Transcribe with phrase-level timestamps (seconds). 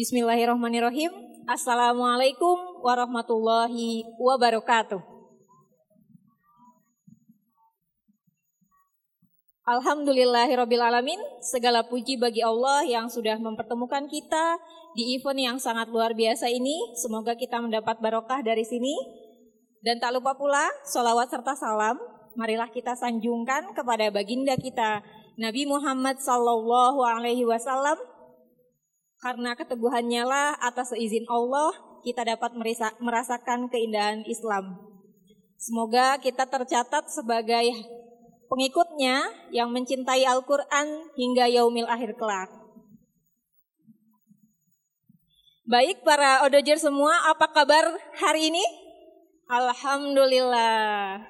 [0.00, 1.12] Bismillahirrahmanirrahim.
[1.44, 4.96] Assalamualaikum warahmatullahi wabarakatuh.
[9.68, 14.56] Alhamdulillahirrabbilalamin Segala puji bagi Allah yang sudah mempertemukan kita
[14.96, 18.96] di event yang sangat luar biasa ini Semoga kita mendapat barokah dari sini
[19.84, 22.00] Dan tak lupa pula solawat serta salam
[22.40, 25.04] Marilah kita sanjungkan kepada baginda kita
[25.36, 28.09] Nabi Muhammad Sallallahu Alaihi Wasallam
[29.20, 32.56] Karena keteguhannya lah atas izin Allah Kita dapat
[32.98, 34.80] merasakan keindahan Islam
[35.60, 37.68] Semoga kita tercatat sebagai
[38.50, 42.50] pengikutnya yang mencintai Al-Quran hingga yaumil akhir kelak.
[45.70, 48.64] Baik para odojer semua, apa kabar hari ini?
[49.46, 51.22] Alhamdulillah.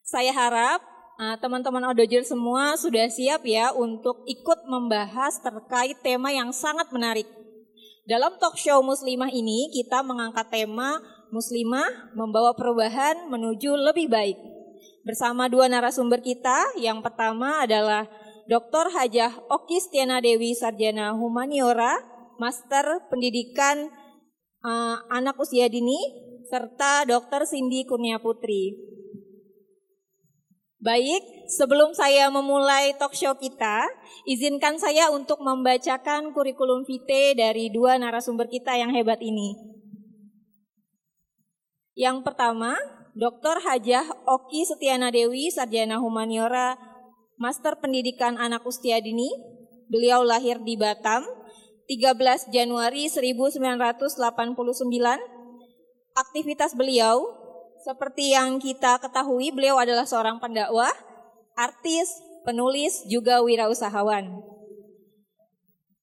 [0.00, 0.80] Saya harap
[1.18, 7.26] uh, teman-teman odojer semua sudah siap ya untuk ikut membahas terkait tema yang sangat menarik.
[8.08, 10.96] Dalam talk show muslimah ini kita mengangkat tema
[11.28, 14.38] muslimah membawa perubahan menuju lebih baik
[15.04, 16.72] bersama dua narasumber kita.
[16.80, 18.08] Yang pertama adalah
[18.48, 18.88] Dr.
[18.96, 22.00] Hajah Oki Stiana Dewi Sarjana Humaniora,
[22.40, 23.92] Master Pendidikan
[24.64, 26.00] uh, Anak Usia Dini,
[26.48, 27.44] serta Dr.
[27.44, 28.72] Cindy Kurnia Putri.
[30.78, 33.90] Baik, sebelum saya memulai talk show kita,
[34.30, 39.58] izinkan saya untuk membacakan kurikulum vitae dari dua narasumber kita yang hebat ini.
[41.98, 42.78] Yang pertama,
[43.18, 43.58] Dr.
[43.58, 46.78] Hajah Oki Setiana Dewi, Sarjana Humaniora,
[47.42, 49.34] Master Pendidikan Anak Usia Dini.
[49.90, 51.26] Beliau lahir di Batam
[51.90, 54.14] 13 Januari 1989.
[56.14, 57.37] Aktivitas beliau
[57.84, 60.92] seperti yang kita ketahui, beliau adalah seorang pendakwah,
[61.54, 62.10] artis,
[62.42, 64.42] penulis, juga wirausahawan.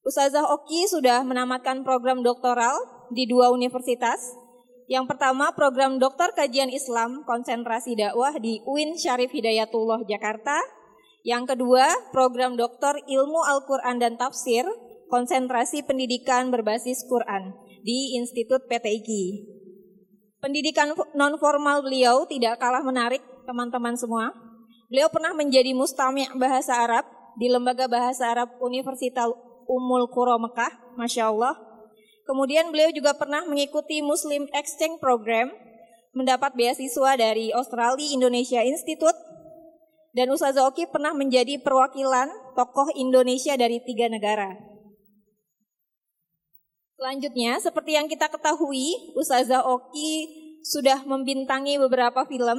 [0.06, 2.78] Ustazah Oki sudah menamatkan program doktoral
[3.10, 4.22] di dua universitas,
[4.86, 10.62] yang pertama program Dokter Kajian Islam Konsentrasi Dakwah di UIN Syarif Hidayatullah Jakarta.
[11.26, 14.62] Yang kedua program Dokter Ilmu Al-Quran dan Tafsir
[15.10, 19.10] Konsentrasi Pendidikan Berbasis Quran di Institut PTIQ.
[20.46, 23.18] Pendidikan non formal beliau tidak kalah menarik
[23.50, 24.30] teman-teman semua.
[24.94, 27.02] Beliau pernah menjadi mustami' bahasa Arab
[27.34, 29.26] di Lembaga Bahasa Arab Universitas
[29.66, 31.58] Umul Qura Mekah, Masya Allah.
[32.30, 35.50] Kemudian beliau juga pernah mengikuti Muslim Exchange Program,
[36.14, 39.18] mendapat beasiswa dari Australia Indonesia Institute,
[40.14, 44.75] dan Ustazah Oki pernah menjadi perwakilan tokoh Indonesia dari tiga negara.
[46.96, 50.32] Selanjutnya, seperti yang kita ketahui, Ustazah Oki
[50.64, 52.58] sudah membintangi beberapa film,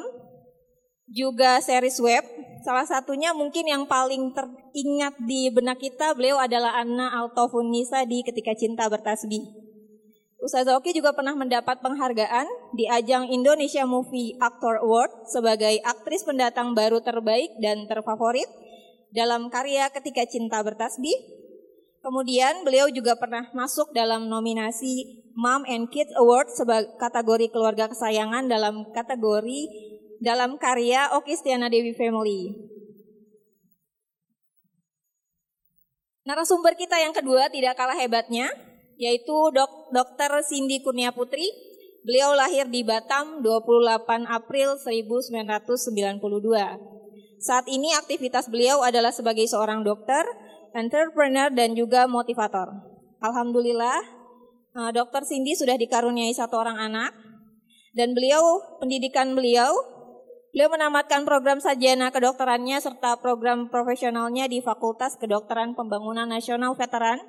[1.11, 2.25] juga series web.
[2.67, 8.27] Salah satunya mungkin yang paling teringat di benak kita, beliau adalah Anna Altofun Nisa di
[8.27, 9.67] Ketika Cinta Bertasbih.
[10.37, 16.77] Ustazah Oki juga pernah mendapat penghargaan di ajang Indonesia Movie Actor Award sebagai aktris pendatang
[16.77, 18.47] baru terbaik dan terfavorit
[19.17, 21.17] dalam karya Ketika Cinta Bertasbih.
[22.07, 28.47] Kemudian beliau juga pernah masuk dalam nominasi Mom and Kids Award sebagai kategori keluarga kesayangan
[28.47, 29.67] dalam kategori
[30.23, 32.55] dalam karya Oki Stiana Dewi Family.
[36.23, 38.55] Narasumber kita yang kedua tidak kalah hebatnya,
[38.95, 40.47] yaitu dok, Dr.
[40.47, 41.51] Cindy Kurnia Putri.
[42.07, 46.23] Beliau lahir di Batam 28 April 1992.
[47.43, 50.23] Saat ini aktivitas beliau adalah sebagai seorang dokter,
[50.77, 52.69] entrepreneur, dan juga motivator.
[53.25, 53.99] Alhamdulillah,
[54.77, 55.25] eh, Dr.
[55.25, 57.17] Cindy sudah dikaruniai satu orang anak,
[57.97, 59.73] dan beliau, pendidikan beliau
[60.57, 67.21] Beliau menamatkan program sajana kedokterannya serta program profesionalnya di Fakultas Kedokteran Pembangunan Nasional Veteran.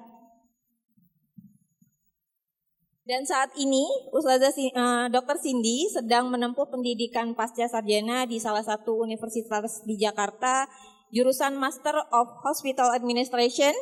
[3.03, 3.83] Dan saat ini
[4.15, 5.43] Ustazah uh, Dr.
[5.43, 10.63] Cindy sedang menempuh pendidikan pasca sarjana di salah satu universitas di Jakarta,
[11.13, 13.73] jurusan Master of Hospital Administration.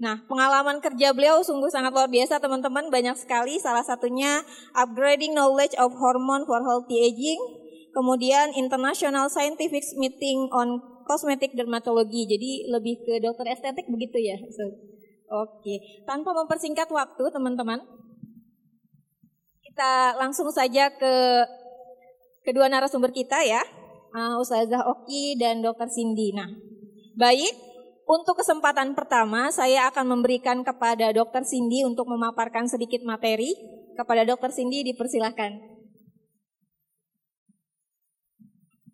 [0.00, 3.60] Nah, pengalaman kerja beliau sungguh sangat luar biasa teman-teman, banyak sekali.
[3.60, 4.40] Salah satunya
[4.72, 7.40] upgrading knowledge of hormone for healthy aging,
[7.92, 12.24] kemudian International Scientific Meeting on Cosmetic Dermatology.
[12.24, 14.40] Jadi lebih ke dokter estetik begitu ya.
[14.56, 14.90] So,
[15.30, 17.78] Oke, tanpa mempersingkat waktu teman-teman,
[19.62, 21.14] kita langsung saja ke
[22.42, 23.62] kedua narasumber kita ya,
[24.14, 26.34] uh, Ustazah Oki dan Dokter Cindy.
[26.34, 26.50] Nah,
[27.14, 27.54] baik,
[28.10, 33.54] untuk kesempatan pertama saya akan memberikan kepada Dokter Cindy untuk memaparkan sedikit materi.
[33.90, 35.60] Kepada Dokter Cindy dipersilahkan.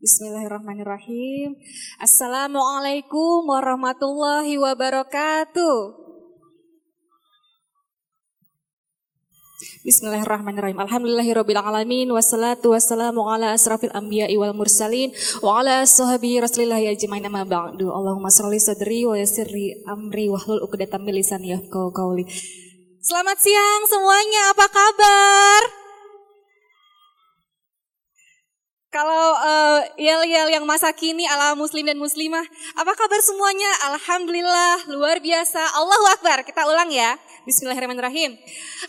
[0.03, 1.55] Bismillahirrahmanirrahim.
[2.03, 6.06] Assalamualaikum warahmatullahi wabarakatuh.
[9.87, 10.83] Bismillahirrahmanirrahim.
[10.83, 15.15] Alhamdulillahirabbil alamin wassalatu wassalamu ala asrafil anbiya'i wal mursalin
[15.47, 17.95] wa ala ashabi rasulillah ajmain amma ba'du.
[17.95, 22.27] Allahumma shalli sadri wa yassirli amri wahlul 'uqdatam min lisani yafqahu qawli.
[22.99, 25.63] Selamat siang semuanya, apa kabar?
[28.91, 32.43] Kalau uh, yel-yel yang masa kini ala muslim dan muslimah,
[32.75, 33.69] apa kabar semuanya?
[33.93, 35.63] Alhamdulillah, luar biasa.
[35.79, 36.43] Allahu Akbar.
[36.43, 37.15] Kita ulang ya.
[37.47, 38.35] Bismillahirrahmanirrahim.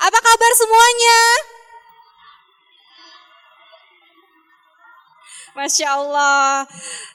[0.01, 1.21] Apa kabar semuanya?
[5.53, 6.65] Masya Allah,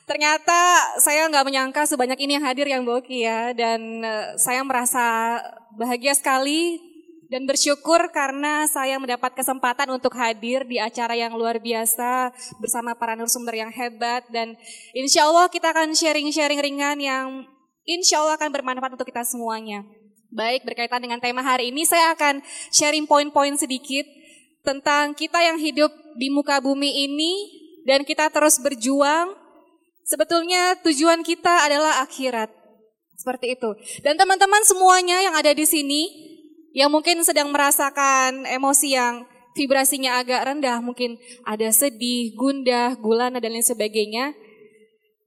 [0.07, 0.59] ternyata
[1.03, 5.39] saya nggak menyangka sebanyak ini yang hadir yang Boki ya, dan eh, saya merasa
[5.75, 6.79] bahagia sekali
[7.27, 12.31] dan bersyukur karena saya mendapat kesempatan untuk hadir di acara yang luar biasa
[12.63, 14.55] bersama para narasumber yang hebat dan
[14.95, 17.27] insya Allah kita akan sharing-sharing ringan yang
[17.83, 20.02] insya Allah akan bermanfaat untuk kita semuanya.
[20.33, 22.41] Baik, berkaitan dengan tema hari ini saya akan
[22.73, 24.09] sharing poin-poin sedikit
[24.65, 27.33] tentang kita yang hidup di muka bumi ini
[27.85, 29.37] dan kita terus berjuang.
[30.09, 32.49] Sebetulnya tujuan kita adalah akhirat.
[33.13, 33.77] Seperti itu.
[34.01, 36.09] Dan teman-teman semuanya yang ada di sini
[36.73, 43.53] yang mungkin sedang merasakan emosi yang vibrasinya agak rendah, mungkin ada sedih, gundah, gulana dan
[43.53, 44.33] lain sebagainya.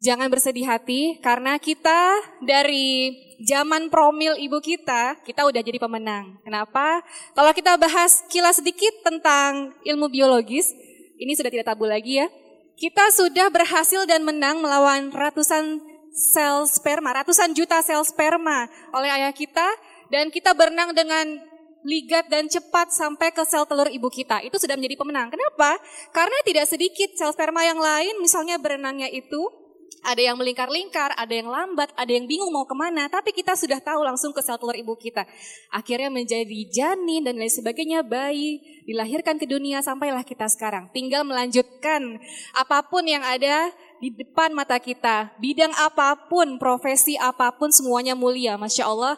[0.06, 3.10] Jangan bersedih hati karena kita dari
[3.42, 6.38] zaman promil ibu kita, kita udah jadi pemenang.
[6.46, 7.02] Kenapa?
[7.34, 10.78] Kalau kita bahas kilas sedikit tentang ilmu biologis,
[11.18, 12.30] ini sudah tidak tabu lagi ya.
[12.78, 15.82] Kita sudah berhasil dan menang melawan ratusan
[16.14, 19.66] sel sperma, ratusan juta sel sperma oleh ayah kita
[20.14, 21.42] dan kita berenang dengan
[21.82, 24.46] ligat dan cepat sampai ke sel telur ibu kita.
[24.46, 25.34] Itu sudah menjadi pemenang.
[25.34, 25.82] Kenapa?
[26.14, 29.65] Karena tidak sedikit sel sperma yang lain misalnya berenangnya itu
[30.06, 33.82] ada yang melingkar-lingkar, ada yang lambat, ada yang bingung mau ke mana, tapi kita sudah
[33.82, 35.26] tahu langsung ke sel telur ibu kita.
[35.74, 40.94] Akhirnya menjadi janin dan lain sebagainya, bayi, dilahirkan ke dunia, sampailah kita sekarang.
[40.94, 42.22] Tinggal melanjutkan
[42.54, 48.14] apa pun yang ada di depan mata kita, bidang apa pun, profesi apa pun, semuanya
[48.14, 49.16] mulia, Masya Allah.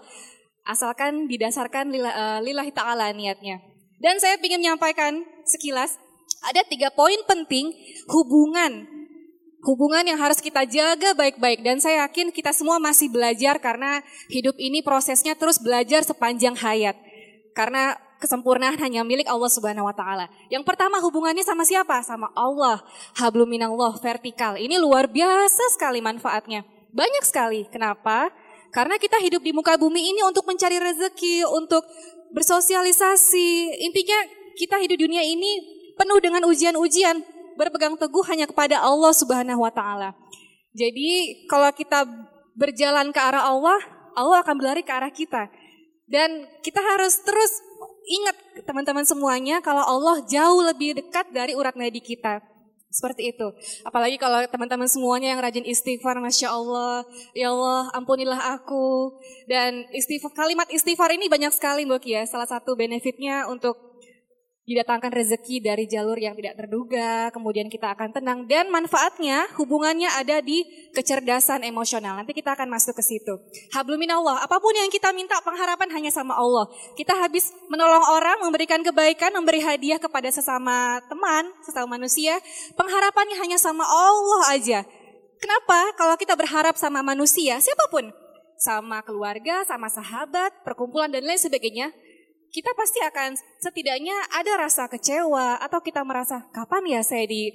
[0.68, 3.60] Asalkan didasarkan eh, lillahi ta'ala niatnya.
[3.98, 5.96] Dan saya ingin menyampaikan sekilas,
[6.44, 7.72] ada tiga poin penting
[8.12, 8.97] hubungan
[9.66, 14.54] hubungan yang harus kita jaga baik-baik dan saya yakin kita semua masih belajar karena hidup
[14.62, 16.98] ini prosesnya terus belajar sepanjang hayat.
[17.58, 20.30] Karena kesempurnaan hanya milik Allah Subhanahu wa taala.
[20.50, 22.02] Yang pertama hubungannya sama siapa?
[22.06, 22.82] Sama Allah.
[23.18, 24.58] Habluminallah vertikal.
[24.58, 26.66] Ini luar biasa sekali manfaatnya.
[26.94, 27.66] Banyak sekali.
[27.70, 28.30] Kenapa?
[28.70, 31.82] Karena kita hidup di muka bumi ini untuk mencari rezeki, untuk
[32.34, 33.82] bersosialisasi.
[33.90, 34.20] Intinya
[34.58, 40.14] kita hidup dunia ini penuh dengan ujian-ujian berpegang teguh hanya kepada Allah Subhanahu wa taala.
[40.78, 42.06] Jadi kalau kita
[42.54, 43.82] berjalan ke arah Allah,
[44.14, 45.50] Allah akan berlari ke arah kita.
[46.08, 47.52] Dan kita harus terus
[48.08, 52.40] ingat teman-teman semuanya kalau Allah jauh lebih dekat dari urat nadi kita.
[52.88, 53.48] Seperti itu.
[53.84, 57.04] Apalagi kalau teman-teman semuanya yang rajin istighfar, Masya Allah,
[57.36, 59.12] Ya Allah, ampunilah aku.
[59.46, 62.24] Dan istighfar, kalimat istighfar ini banyak sekali Mbak ya.
[62.24, 63.76] Salah satu benefitnya untuk
[64.68, 70.44] didatangkan rezeki dari jalur yang tidak terduga, kemudian kita akan tenang dan manfaatnya hubungannya ada
[70.44, 72.20] di kecerdasan emosional.
[72.20, 73.40] Nanti kita akan masuk ke situ.
[73.72, 76.68] Hablumin Allah, apa pun yang kita minta pengharapan hanya sama Allah.
[77.00, 82.36] Kita habis menolong orang, memberikan kebaikan, memberi hadiah kepada sesama teman, sesama manusia,
[82.76, 84.84] pengharapannya hanya sama Allah aja.
[85.40, 85.96] Kenapa?
[85.96, 88.12] Kalau kita berharap sama manusia, siapa pun,
[88.60, 91.94] sama keluarga, sama sahabat, perkumpulan dan lain sebagainya,
[92.52, 97.52] kita pasti akan setidaknya ada rasa kecewa atau kita merasa kapan ya saya di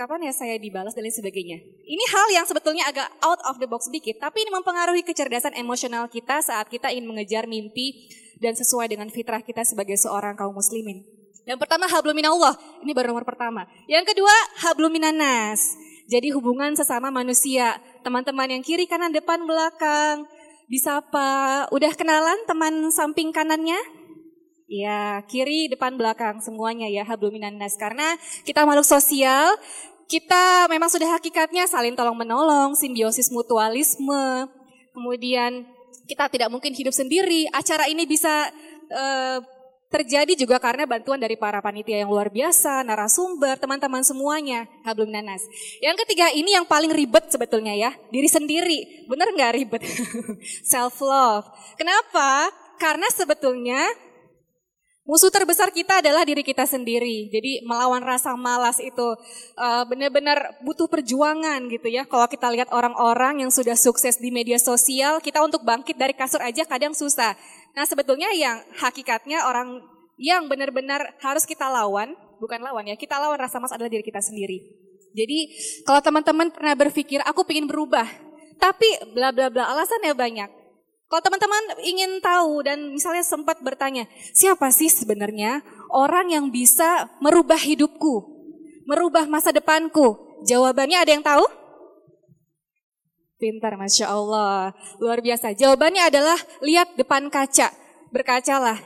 [0.00, 1.58] kapan ya saya dibalas dan lain sebagainya.
[1.84, 6.08] Ini hal yang sebetulnya agak out of the box sedikit, tapi ini mempengaruhi kecerdasan emosional
[6.08, 8.08] kita saat kita ingin mengejar mimpi
[8.40, 11.04] dan sesuai dengan fitrah kita sebagai seorang kaum muslimin.
[11.44, 13.68] Yang pertama hablumin Allah, ini baru nomor pertama.
[13.84, 14.32] Yang kedua
[14.64, 15.76] habluminanas.
[16.10, 20.26] Jadi hubungan sesama manusia, teman-teman yang kiri, kanan, depan, belakang,
[20.66, 21.66] disapa.
[21.70, 23.99] Udah kenalan teman samping kanannya?
[24.70, 27.74] Ya, kiri, depan, belakang semuanya ya habluminan nas.
[27.74, 28.14] Karena
[28.46, 29.58] kita makhluk sosial,
[30.06, 34.46] kita memang sudah hakikatnya saling tolong menolong, simbiosis mutualisme.
[34.94, 35.66] Kemudian
[36.06, 37.50] kita tidak mungkin hidup sendiri.
[37.50, 38.46] Acara ini bisa
[38.94, 39.42] uh,
[39.90, 45.42] terjadi juga karena bantuan dari para panitia yang luar biasa, narasumber, teman-teman semuanya, hablum nanas.
[45.82, 49.10] Yang ketiga ini yang paling ribet sebetulnya ya, diri sendiri.
[49.10, 49.82] Bener nggak ribet?
[50.70, 51.50] Self love.
[51.74, 52.54] Kenapa?
[52.78, 53.82] Karena sebetulnya
[55.10, 57.26] Musuh terbesar kita adalah diri kita sendiri.
[57.34, 59.02] Jadi melawan rasa malas itu
[59.58, 62.06] uh, benar-benar butuh perjuangan gitu ya.
[62.06, 66.38] Kalau kita lihat orang-orang yang sudah sukses di media sosial, kita untuk bangkit dari kasur
[66.38, 67.34] aja kadang susah.
[67.74, 69.82] Nah sebetulnya yang hakikatnya orang
[70.14, 74.22] yang benar-benar harus kita lawan, bukan lawan ya, kita lawan rasa malas adalah diri kita
[74.22, 74.62] sendiri.
[75.10, 75.50] Jadi
[75.90, 78.06] kalau teman-teman pernah berpikir aku ingin berubah,
[78.62, 80.59] tapi bla bla bla alasannya banyak.
[81.10, 85.58] Kalau teman-teman ingin tahu dan misalnya sempat bertanya, siapa sih sebenarnya
[85.90, 88.30] orang yang bisa merubah hidupku,
[88.86, 90.38] merubah masa depanku?
[90.46, 91.42] Jawabannya ada yang tahu?
[93.42, 94.70] Pintar, Masya Allah.
[95.02, 95.50] Luar biasa.
[95.50, 97.74] Jawabannya adalah lihat depan kaca.
[98.14, 98.78] Berkacalah.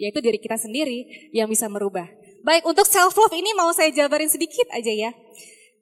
[0.00, 2.08] Yaitu diri kita sendiri yang bisa merubah.
[2.40, 5.10] Baik, untuk self-love ini mau saya jabarin sedikit aja ya.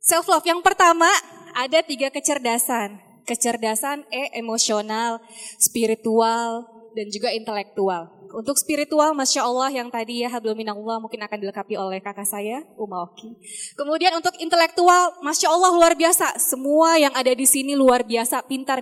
[0.02, 1.06] Self-love yang pertama
[1.54, 5.22] ada tiga kecerdasan kecerdasan e emosional,
[5.58, 8.12] spiritual, dan juga intelektual.
[8.32, 12.64] Untuk spiritual, Masya Allah yang tadi ya hablum minallah mungkin akan dilengkapi oleh kakak saya,
[12.80, 13.36] Uma Oki.
[13.76, 16.40] Kemudian untuk intelektual, Masya Allah luar biasa.
[16.40, 18.80] Semua yang ada di sini luar biasa, pintar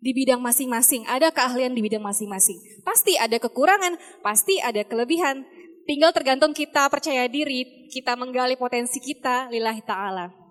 [0.00, 1.04] di bidang masing-masing.
[1.04, 2.56] Ada keahlian di bidang masing-masing.
[2.80, 5.44] Pasti ada kekurangan, pasti ada kelebihan.
[5.84, 10.47] Tinggal tergantung kita percaya diri, kita menggali potensi kita, lillahi ta'ala.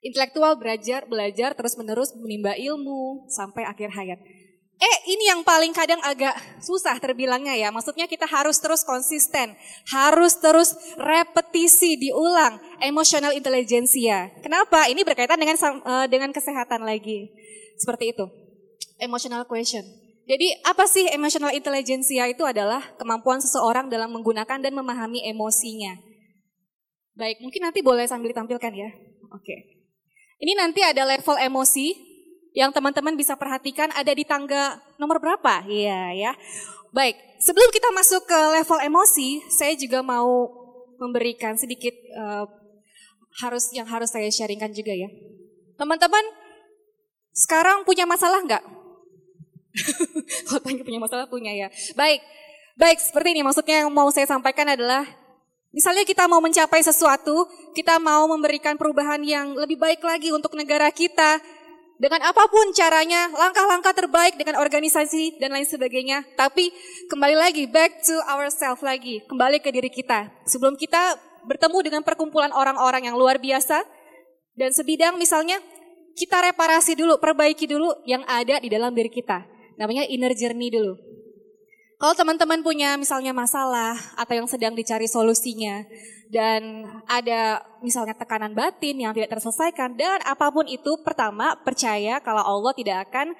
[0.00, 4.20] Intelektual belajar, belajar terus-menerus menimba ilmu sampai akhir hayat.
[4.80, 6.32] Eh, ini yang paling kadang agak
[6.64, 7.68] susah terbilangnya ya.
[7.68, 9.52] Maksudnya kita harus terus konsisten,
[9.92, 12.56] harus terus repetisi, diulang.
[12.80, 14.32] Emotional intelligentsia.
[14.40, 14.88] Kenapa?
[14.88, 17.28] Ini berkaitan dengan uh, dengan kesehatan lagi.
[17.76, 18.24] Seperti itu.
[18.96, 19.84] Emotional question.
[20.24, 25.92] Jadi apa sih emotional intelligentsia itu adalah kemampuan seseorang dalam menggunakan dan memahami emosinya.
[27.20, 28.88] Baik, mungkin nanti boleh sambil ditampilkan ya.
[29.28, 29.44] Oke.
[29.44, 29.79] Okay.
[30.40, 31.92] Ini nanti ada level emosi
[32.56, 35.68] yang teman-teman bisa perhatikan ada di tangga nomor berapa?
[35.68, 36.32] Iya ya.
[36.90, 40.48] Baik, sebelum kita masuk ke level emosi, saya juga mau
[40.98, 42.48] memberikan sedikit uh,
[43.44, 45.06] harus yang harus saya sharingkan juga ya.
[45.78, 46.24] Teman-teman,
[47.30, 48.64] sekarang punya masalah nggak?
[50.50, 51.68] Kalau tanya punya masalah punya ya.
[51.94, 52.24] Baik,
[52.74, 55.06] baik seperti ini maksudnya yang mau saya sampaikan adalah
[55.70, 57.46] Misalnya kita mau mencapai sesuatu,
[57.78, 61.38] kita mau memberikan perubahan yang lebih baik lagi untuk negara kita,
[62.00, 66.24] dengan apa pun caranya, langkah-langkah terbaik dengan organisasi dan lain sebagainya.
[66.32, 66.72] Tapi
[67.12, 70.32] kembali lagi, back to ourselves lagi, kembali ke diri kita.
[70.48, 73.84] Sebelum kita bertemu dengan perkumpulan orang-orang yang luar biasa,
[74.56, 75.60] dan sebidang misalnya,
[76.16, 79.44] kita reparasi dulu, perbaiki dulu yang ada di dalam diri kita.
[79.76, 80.96] Namanya inner journey dulu.
[82.00, 85.84] Kalau teman-teman punya misalnya masalah atau yang sedang dicari solusinya
[86.32, 92.40] dan ada misalnya tekanan batin yang tidak terselesaikan dan apa pun itu pertama percaya kalau
[92.40, 93.36] Allah tidak akan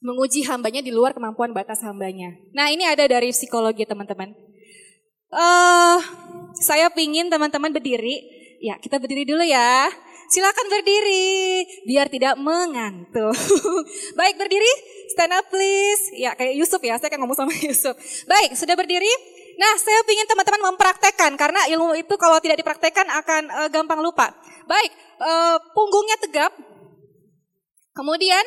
[0.00, 2.32] menguji hambanya di luar kemampuan batas hambanya.
[2.56, 4.32] Nah ini ada dari psikologi teman-teman.
[5.28, 6.00] Uh,
[6.56, 8.16] saya pingin teman-teman berdiri.
[8.64, 9.92] Ya kita berdiri dulu ya.
[10.32, 13.36] Silakan berdiri biar tidak mengantuk.
[14.18, 14.72] Baik berdiri,
[15.12, 16.08] stand up please.
[16.16, 17.92] Ya kayak Yusuf ya, saya akan ngomong sama Yusuf.
[18.24, 19.12] Baik, sudah berdiri?
[19.60, 24.32] Nah, saya ingin teman-teman mempraktekkan karena ilmu itu kalau tidak dipraktekkan akan uh, gampang lupa.
[24.64, 24.88] Baik,
[25.20, 26.56] uh, punggungnya tegap.
[27.92, 28.40] Kemudian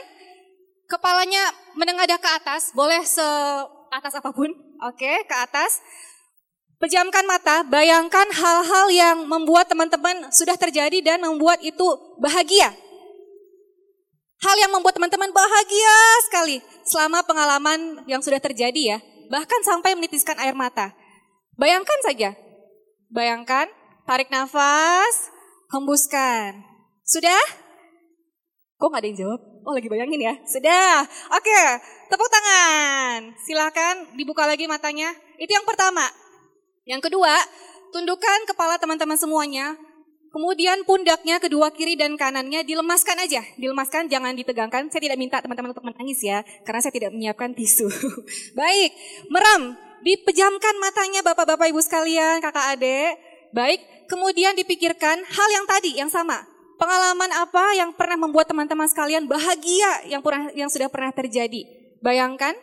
[0.90, 3.22] kepalanya menengadah ke atas, boleh se
[3.94, 4.50] atas apa pun.
[4.90, 5.86] Oke, okay, ke atas.
[6.76, 11.88] Pejamkan mata, bayangkan hal-hal yang membuat teman-teman sudah terjadi dan membuat itu
[12.20, 12.76] bahagia.
[14.44, 15.96] Hal yang membuat teman-teman bahagia
[16.28, 18.98] sekali selama pengalaman yang sudah terjadi ya.
[19.32, 20.92] Bahkan sampai menitiskan air mata.
[21.56, 22.36] Bayangkan saja.
[23.08, 23.72] Bayangkan,
[24.04, 25.32] tarik nafas,
[25.72, 26.60] hembuskan.
[27.08, 27.42] Sudah?
[28.76, 29.40] Kok gak ada yang jawab?
[29.64, 30.36] Oh lagi bayangin ya.
[30.44, 31.08] Sudah.
[31.32, 31.62] Oke,
[32.12, 33.32] tepuk tangan.
[33.48, 35.16] Silahkan dibuka lagi matanya.
[35.40, 36.04] Itu yang pertama.
[36.86, 37.34] Yang kedua,
[37.90, 39.74] tundukkan kepala teman-teman semuanya.
[40.30, 43.42] Kemudian pundaknya kedua kiri dan kanannya dilemaskan aja.
[43.58, 44.94] Dilemaskan, jangan ditegangkan.
[44.94, 47.90] Saya tidak minta teman-teman untuk menangis ya, karena saya tidak menyiapkan tisu.
[48.60, 48.94] Baik,
[49.34, 49.74] meram.
[50.06, 53.18] Dipejamkan matanya bapak-bapak ibu sekalian, kakak adik.
[53.50, 56.46] Baik, kemudian dipikirkan hal yang tadi, yang sama.
[56.76, 61.64] Pengalaman apa yang pernah membuat teman-teman sekalian bahagia yang pernah yang sudah pernah terjadi?
[62.04, 62.54] Bayangkan,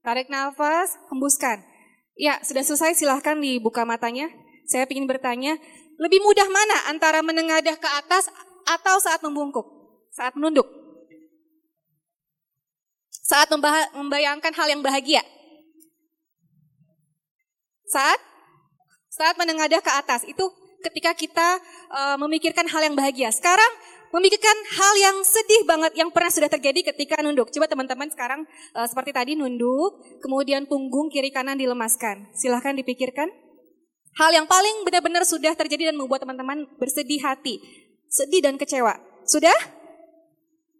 [0.00, 1.75] tarik nafas, hembuskan.
[2.16, 4.32] Ya, sudah selesai silahkan dibuka matanya.
[4.64, 5.60] Saya ingin bertanya,
[6.00, 8.32] lebih mudah mana antara menengadah ke atas
[8.64, 9.64] atau saat membungkuk?
[10.10, 10.64] Saat menunduk?
[13.12, 13.52] Saat
[13.92, 15.20] membayangkan hal yang bahagia?
[17.86, 18.18] Saat?
[19.12, 20.24] Saat menengadah ke atas.
[20.24, 20.50] Itu
[20.84, 21.48] ketika kita
[21.90, 23.28] uh, memikirkan hal yang bahagia.
[23.34, 23.72] Sekarang
[24.14, 27.50] memikirkan hal yang sedih banget yang pernah sudah terjadi ketika nunduk.
[27.50, 32.30] Coba teman-teman sekarang uh, seperti tadi nunduk, kemudian punggung kiri kanan dilemaskan.
[32.34, 33.28] Silahkan dipikirkan.
[34.16, 37.60] Hal yang paling benar-benar sudah terjadi dan membuat teman-teman bersedih hati,
[38.08, 38.96] sedih dan kecewa.
[39.28, 39.54] Sudah?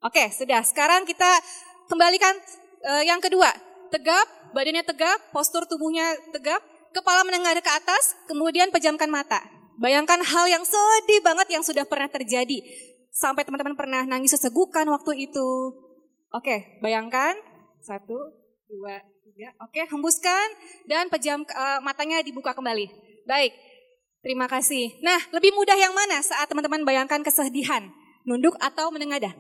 [0.00, 0.64] Oke, sudah.
[0.64, 1.28] Sekarang kita
[1.90, 2.32] kembalikan
[2.86, 3.52] uh, yang kedua.
[3.92, 6.62] Tegap, badannya tegap, postur tubuhnya tegap.
[6.96, 9.44] kepala menengadah ke atas, kemudian pejamkan mata.
[9.76, 12.64] Bayangkan hal yang sedih banget yang sudah pernah terjadi.
[13.16, 15.48] Sampai teman-teman pernah nangis sesegukan waktu itu.
[16.36, 17.32] Oke, bayangkan.
[17.80, 18.12] Satu,
[18.68, 19.56] dua, tiga.
[19.64, 20.52] Oke, hembuskan.
[20.84, 22.92] Dan pejam uh, matanya dibuka kembali.
[23.24, 23.56] Baik,
[24.20, 25.00] terima kasih.
[25.00, 27.88] Nah, lebih mudah yang mana saat teman-teman bayangkan kesedihan?
[28.28, 29.32] Nunduk atau menengadah?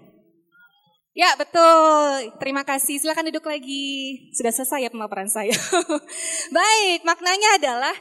[1.12, 2.32] Ya, betul.
[2.40, 2.96] Terima kasih.
[2.96, 4.16] Silakan duduk lagi.
[4.32, 5.52] Sudah selesai ya pemaparan saya.
[6.56, 7.96] Baik, maknanya adalah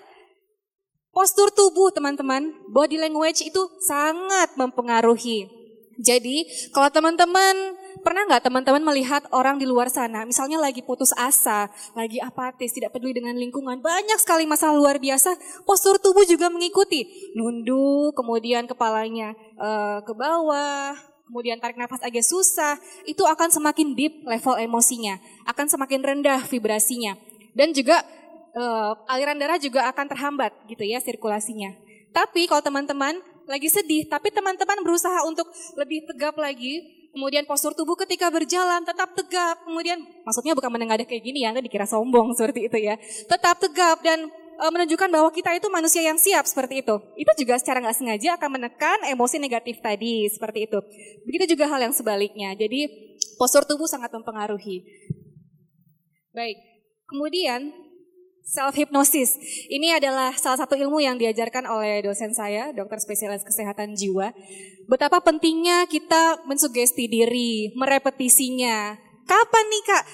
[1.12, 5.65] postur tubuh teman-teman, body language itu sangat mempengaruhi.
[5.96, 6.44] Jadi,
[6.76, 7.56] kalau teman-teman
[8.04, 12.94] pernah nggak teman-teman melihat orang di luar sana, misalnya lagi putus asa, lagi apatis, tidak
[12.94, 15.34] peduli dengan lingkungan, banyak sekali masalah luar biasa,
[15.64, 17.32] postur tubuh juga mengikuti.
[17.34, 20.94] Nunduk, kemudian kepalanya uh, ke bawah,
[21.26, 22.78] kemudian tarik nafas agak susah,
[23.10, 25.18] itu akan semakin deep level emosinya,
[25.50, 27.18] akan semakin rendah vibrasinya.
[27.56, 28.04] Dan juga
[28.54, 31.74] uh, aliran darah juga akan terhambat gitu ya sirkulasinya.
[32.16, 36.82] Tapi kalau teman-teman lagi sedih, tapi teman-teman berusaha untuk lebih tegap lagi,
[37.16, 41.72] kemudian postur tubuh ketika berjalan tetap tegap, kemudian maksudnya bukan menengadah kayak gini ya, nanti
[41.72, 43.00] dikira sombong seperti itu ya.
[43.30, 44.28] Tetap tegap dan
[44.60, 46.96] uh, menunjukkan bahwa kita itu manusia yang siap seperti itu.
[47.16, 50.80] Itu juga secara nggak sengaja akan menekan emosi negatif tadi seperti itu.
[51.24, 52.56] Begitu juga hal yang sebaliknya.
[52.56, 52.88] Jadi
[53.40, 54.84] postur tubuh sangat mempengaruhi.
[56.36, 56.58] Baik,
[57.08, 57.72] kemudian
[58.46, 59.36] self hypnosis.
[59.68, 64.32] Ini adalah salah satu ilmu yang diajarkan oleh dosen saya, dokter spesialis kesehatan jiwa.
[64.86, 69.02] Betapa pentingnya kita mensugesti diri, merepetisinya.
[69.26, 70.06] Kapan nih kak?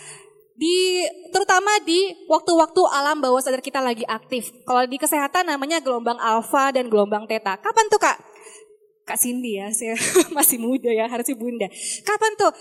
[0.61, 1.01] di
[1.33, 4.53] terutama di waktu-waktu alam bawah sadar kita lagi aktif.
[4.61, 7.57] Kalau di kesehatan namanya gelombang alfa dan gelombang theta.
[7.57, 8.21] Kapan tuh kak?
[9.01, 9.97] Kak Cindy ya, saya
[10.37, 11.65] masih muda ya, harusnya bunda.
[12.05, 12.53] Kapan tuh?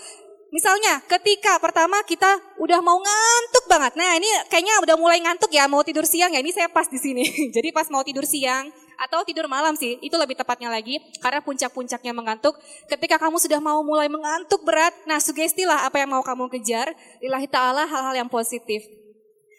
[0.50, 2.26] Misalnya ketika pertama kita
[2.58, 3.94] udah mau ngantuk banget.
[3.94, 6.42] Nah ini kayaknya udah mulai ngantuk ya, mau tidur siang ya.
[6.42, 7.22] Ini saya pas di sini.
[7.54, 8.66] Jadi pas mau tidur siang,
[9.00, 12.60] atau tidur malam sih, itu lebih tepatnya lagi karena puncak-puncaknya mengantuk.
[12.84, 16.92] Ketika kamu sudah mau mulai mengantuk berat, nah sugestilah apa yang mau kamu kejar,
[17.24, 18.84] lillahi ta'ala hal-hal yang positif.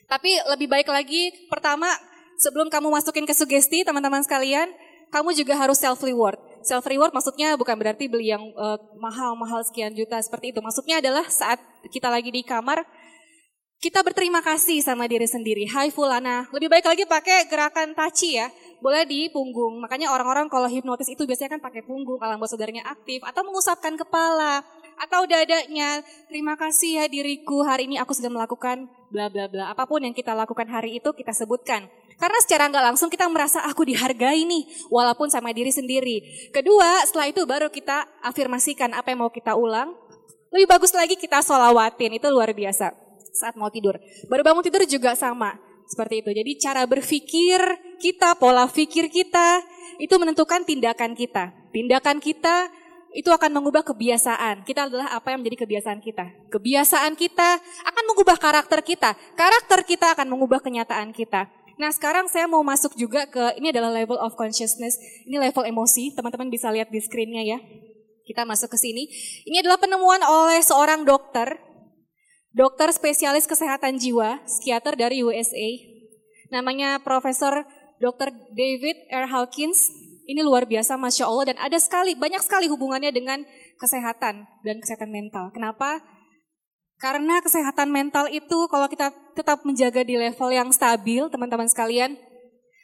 [0.06, 1.90] Tapi lebih baik lagi, pertama
[2.38, 4.70] sebelum kamu masukin ke sugesti teman-teman sekalian,
[5.10, 6.38] kamu juga harus self reward.
[6.62, 10.60] Self reward maksudnya bukan berarti beli yang eh, mahal-mahal sekian juta seperti itu.
[10.62, 12.86] Maksudnya adalah saat kita lagi di kamar,
[13.82, 15.66] kita berterima kasih sama diri sendiri.
[15.66, 18.48] Hai Fulana, lebih baik lagi pakai gerakan tachi ya
[18.82, 19.78] boleh di punggung.
[19.80, 23.94] Makanya orang-orang kalau hipnotis itu biasanya kan pakai punggung, alam bawah sadarnya aktif, atau mengusapkan
[23.94, 24.66] kepala,
[24.98, 26.02] atau dadanya.
[26.28, 29.70] Terima kasih ya diriku, hari ini aku sudah melakukan bla bla bla.
[29.70, 31.88] Apa pun yang kita lakukan hari itu kita sebutkan.
[32.20, 36.50] Karena secara nggak langsung kita merasa aku dihargai nih, walaupun sama diri sendiri.
[36.50, 39.94] Kedua, setelah itu baru kita afirmasikan apa yang mau kita ulang.
[40.52, 42.92] Lebih bagus lagi kita solawatin, itu luar biasa
[43.32, 43.96] saat mau tidur.
[44.28, 45.56] Baru bangun tidur juga sama
[45.88, 46.30] seperti itu.
[46.32, 47.60] Jadi cara berpikir
[48.00, 49.64] kita, pola pikir kita
[50.00, 51.52] itu menentukan tindakan kita.
[51.72, 52.68] Tindakan kita
[53.12, 54.64] itu akan mengubah kebiasaan.
[54.64, 56.32] Kita adalah apa yang menjadi kebiasaan kita.
[56.48, 59.20] Kebiasaan kita akan mengubah karakter kita.
[59.36, 61.52] Karakter kita akan mengubah kenyataan kita.
[61.82, 66.14] Nah sekarang saya mau masuk juga ke, ini adalah level of consciousness, ini level emosi,
[66.14, 67.58] teman-teman bisa lihat di screennya ya.
[68.22, 69.10] Kita masuk ke sini.
[69.50, 71.58] Ini adalah penemuan oleh seorang dokter
[72.54, 75.70] dokter spesialis kesehatan jiwa, psikiater dari USA.
[76.54, 77.66] Namanya Profesor
[77.98, 78.30] Dr.
[78.54, 79.26] David R.
[79.32, 79.90] Hawkins.
[80.30, 81.46] Ini luar biasa, Masya Allah.
[81.50, 83.42] Dan ada sekali, banyak sekali hubungannya dengan
[83.82, 85.50] kesehatan dan kesehatan mental.
[85.50, 86.00] Kenapa?
[87.02, 92.14] Karena kesehatan mental itu kalau kita tetap menjaga di level yang stabil, teman-teman sekalian,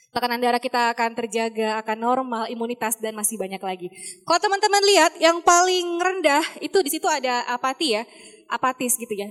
[0.10, 3.88] tekanan darah kita akan terjaga, akan normal, imunitas dan masih banyak lagi.
[4.25, 8.03] Kalau teman-teman lihat yang paling rendah itu di situ ada apati ya,
[8.49, 9.30] apatis gitu ya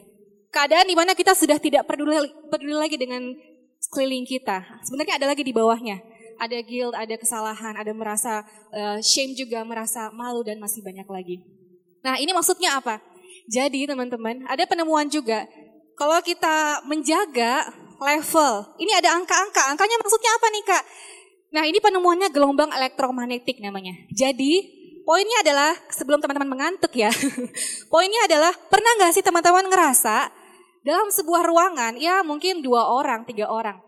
[0.56, 2.16] keadaan di mana kita sudah tidak peduli,
[2.48, 3.20] peduli lagi dengan
[3.76, 4.64] sekeliling kita.
[4.88, 6.00] Sebenarnya ada lagi di bawahnya.
[6.36, 11.36] Ada guilt, ada kesalahan, ada merasa uh, shame juga, merasa malu dan masih banyak lagi.
[12.00, 13.00] Nah ini maksudnya apa?
[13.46, 15.46] Jadi teman-teman, ada penemuan juga.
[15.96, 17.70] Kalau kita menjaga
[18.02, 19.72] level, ini ada angka-angka.
[19.72, 20.84] Angkanya maksudnya apa nih kak?
[21.56, 23.94] Nah ini penemuannya gelombang elektromagnetik namanya.
[24.12, 24.66] Jadi
[25.06, 27.08] poinnya adalah sebelum teman-teman mengantuk ya.
[27.92, 30.28] poinnya adalah pernah nggak sih teman-teman ngerasa
[30.86, 33.82] dalam sebuah ruangan, ya mungkin dua orang, tiga orang.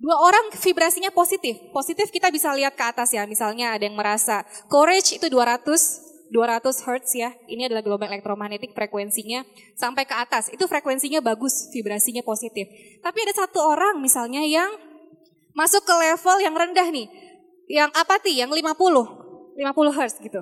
[0.00, 1.60] Dua orang vibrasinya positif.
[1.76, 3.28] Positif kita bisa lihat ke atas ya.
[3.28, 5.60] Misalnya ada yang merasa courage itu 200
[6.30, 7.30] 200 Hz ya.
[7.50, 9.42] Ini adalah gelombang elektromagnetik frekuensinya
[9.74, 10.48] sampai ke atas.
[10.54, 12.70] Itu frekuensinya bagus, vibrasinya positif.
[13.02, 14.70] Tapi ada satu orang misalnya yang
[15.52, 17.10] masuk ke level yang rendah nih.
[17.70, 18.62] Yang apati, yang 50.
[19.58, 20.40] 50 Hz gitu.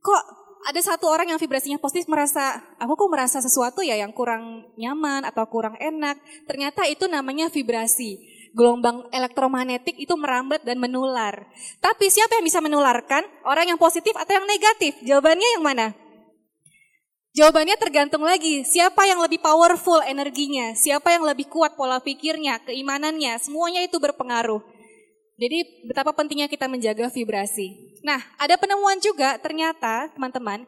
[0.00, 0.22] Kok
[0.66, 5.22] ada satu orang yang vibrasinya positif merasa, aku kok merasa sesuatu ya yang kurang nyaman
[5.22, 6.18] atau kurang enak.
[6.48, 8.18] Ternyata itu namanya vibrasi.
[8.56, 11.44] Gelombang elektromagnetik itu merambat dan menular.
[11.84, 13.28] Tapi siapa yang bisa menularkan?
[13.44, 14.96] Orang yang positif atau yang negatif?
[15.04, 15.92] Jawabannya yang mana?
[17.36, 23.36] Jawabannya tergantung lagi, siapa yang lebih powerful energinya, siapa yang lebih kuat pola pikirnya, keimanannya,
[23.44, 24.64] semuanya itu berpengaruh.
[25.36, 27.76] Jadi betapa pentingnya kita menjaga vibrasi.
[28.00, 30.64] Nah, ada penemuan juga ternyata teman-teman,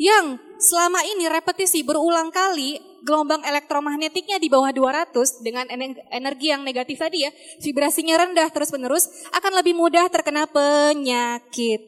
[0.00, 5.66] yang selama ini repetisi berulang kali gelombang elektromagnetiknya di bawah 200 dengan
[6.10, 11.82] energi yang negatif tadi ya, vibrasinya rendah terus-menerus akan lebih mudah terkena penyakit.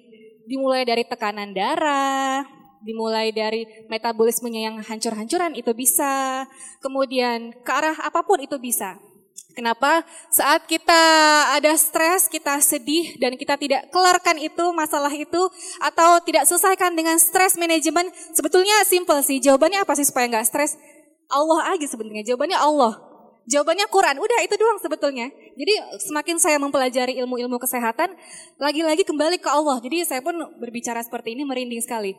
[0.45, 2.45] Dimulai dari tekanan darah,
[2.85, 6.45] dimulai dari metabolismenya yang hancur-hancuran itu bisa,
[6.85, 9.01] kemudian ke arah apa pun itu bisa.
[9.55, 10.03] Kenapa?
[10.35, 11.03] Saat kita
[11.55, 15.43] ada stres, kita sedih dan kita tidak kelarkan itu masalah itu
[15.79, 19.39] atau tidak selesaikan dengan stres manajemen, sebetulnya simple sih.
[19.39, 20.75] Jawabannya apa sih supaya nggak stres?
[21.31, 22.27] Allah aja sebenarnya.
[22.35, 22.99] Jawabannya Allah.
[23.47, 24.17] Jawabannya Quran.
[24.19, 25.31] Udah itu doang sebetulnya.
[25.55, 28.11] Jadi semakin saya mempelajari ilmu-ilmu kesehatan,
[28.59, 29.79] lagi-lagi kembali ke Allah.
[29.79, 32.17] Jadi saya pun berbicara seperti ini merinding sekali.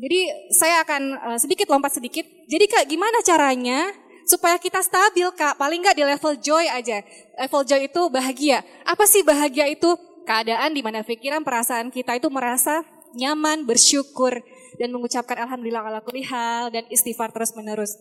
[0.00, 0.20] Jadi
[0.54, 2.24] saya akan uh, sedikit lompat sedikit.
[2.46, 3.90] Jadi kak gimana caranya
[4.30, 5.58] supaya kita stabil kak?
[5.58, 7.02] Paling nggak di level joy aja.
[7.34, 8.62] Level joy itu bahagia.
[8.86, 9.90] Apa sih bahagia itu?
[10.22, 12.86] Keadaan di mana pikiran perasaan kita itu merasa
[13.18, 14.38] nyaman, bersyukur
[14.78, 17.98] dan mengucapkan alhamdulillah ala kulli hal dan istighfar terus menerus.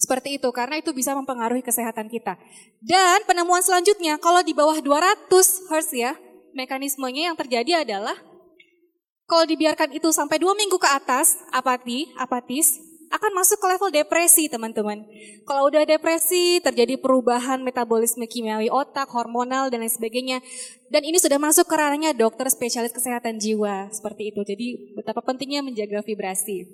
[0.00, 2.34] Seperti itu, karena itu bisa mempengaruhi kesehatan kita.
[2.82, 5.30] Dan penemuan selanjutnya, kalau di bawah 200
[5.70, 6.12] Hz ya,
[6.56, 8.18] mekanismenya yang terjadi adalah
[9.30, 14.48] kalau dibiarkan itu sampai dua minggu ke atas, apati, apatis, akan masuk ke level depresi
[14.48, 15.04] teman-teman.
[15.44, 20.40] Kalau udah depresi, terjadi perubahan metabolisme kimiawi otak, hormonal, dan lain sebagainya.
[20.88, 24.40] Dan ini sudah masuk ke ranahnya dokter spesialis kesehatan jiwa, seperti itu.
[24.40, 26.64] Jadi betapa pentingnya menjaga vibrasi.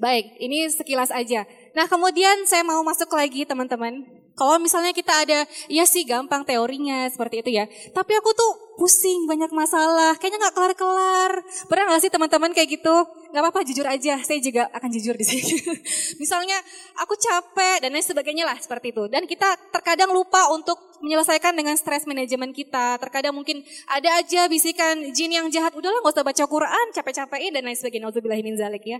[0.00, 1.44] Baik, ini sekilas aja.
[1.76, 7.04] Nah kemudian saya mau masuk lagi teman-teman kalau misalnya kita ada, iya sih gampang teorinya
[7.12, 7.68] seperti itu ya.
[7.68, 11.32] Tapi aku tuh pusing banyak masalah, kayaknya nggak kelar-kelar.
[11.68, 12.96] Pernah nggak sih teman-teman kayak gitu?
[13.36, 14.16] Gak apa-apa, jujur aja.
[14.24, 15.60] Saya juga akan jujur di sini.
[16.22, 16.56] misalnya
[16.96, 19.12] aku capek dan lain sebagainya lah seperti itu.
[19.12, 22.96] Dan kita terkadang lupa untuk menyelesaikan dengan stres manajemen kita.
[22.96, 23.60] Terkadang mungkin
[23.92, 28.08] ada aja bisikan jin yang jahat, udahlah nggak usah baca Quran, capek-capekin dan lain sebagainya.
[28.08, 28.98] Nauzubillahi zalik ya.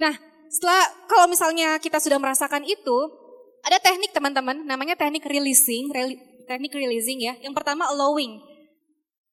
[0.00, 0.16] Nah,
[0.50, 2.98] setelah kalau misalnya kita sudah merasakan itu,
[3.66, 5.90] ada teknik teman-teman, namanya teknik releasing,
[6.46, 7.34] teknik releasing ya.
[7.42, 8.38] Yang pertama allowing.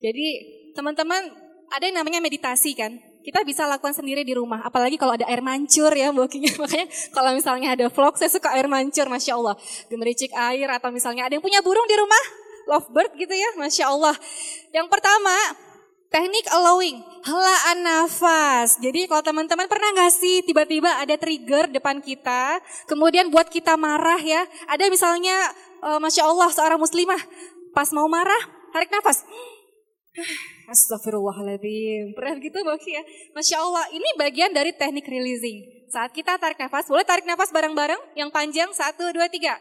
[0.02, 0.28] Jadi
[0.74, 1.22] teman-teman
[1.70, 2.98] ada yang namanya meditasi kan.
[3.24, 6.52] Kita bisa lakukan sendiri di rumah, apalagi kalau ada air mancur ya bokinya.
[6.68, 9.56] Makanya kalau misalnya ada vlog, saya suka air mancur, Masya Allah.
[9.88, 12.24] Gemericik air atau misalnya ada yang punya burung di rumah,
[12.68, 14.12] lovebird gitu ya, Masya Allah.
[14.76, 15.32] Yang pertama,
[16.14, 18.78] Teknik allowing, helaan nafas.
[18.78, 24.22] Jadi kalau teman-teman pernah nggak sih tiba-tiba ada trigger depan kita, kemudian buat kita marah
[24.22, 24.46] ya.
[24.70, 25.34] Ada misalnya,
[25.82, 27.18] uh, Masya Allah seorang muslimah,
[27.74, 28.38] pas mau marah,
[28.70, 29.26] tarik nafas.
[30.70, 32.14] Astagfirullahaladzim.
[32.14, 33.02] Pernah gitu Mbak ya?
[33.34, 35.90] Masya Allah, ini bagian dari teknik releasing.
[35.90, 39.58] Saat kita tarik nafas, boleh tarik nafas bareng-bareng, yang panjang, satu, dua, tiga.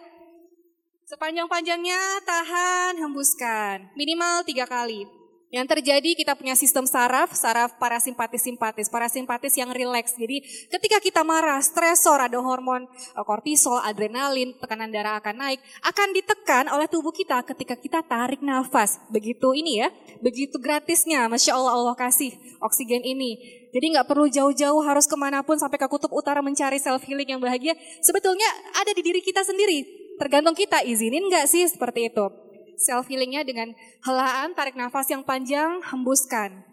[1.08, 3.88] Sepanjang-panjangnya tahan, hembuskan.
[3.96, 5.21] Minimal tiga kali.
[5.52, 10.16] Yang terjadi kita punya sistem saraf, saraf parasimpatis-simpatis, parasimpatis yang rileks.
[10.16, 10.40] Jadi
[10.72, 16.64] ketika kita marah, stresor, ada hormon eh, kortisol, adrenalin, tekanan darah akan naik, akan ditekan
[16.72, 18.96] oleh tubuh kita ketika kita tarik nafas.
[19.12, 19.92] Begitu ini ya,
[20.24, 22.32] begitu gratisnya, Masya Allah Allah kasih
[22.64, 23.36] oksigen ini.
[23.76, 27.28] Jadi nggak perlu jauh-jauh harus ke mana pun sampai ke kutub utara mencari self healing
[27.28, 27.76] yang bahagia.
[28.00, 29.84] Sebetulnya ada di diri kita sendiri.
[30.16, 32.41] Tergantung kita izinin nggak sih seperti itu
[32.78, 33.72] self healingnya dengan
[34.04, 36.64] helaan, tarik nafas yang panjang, hembuskan.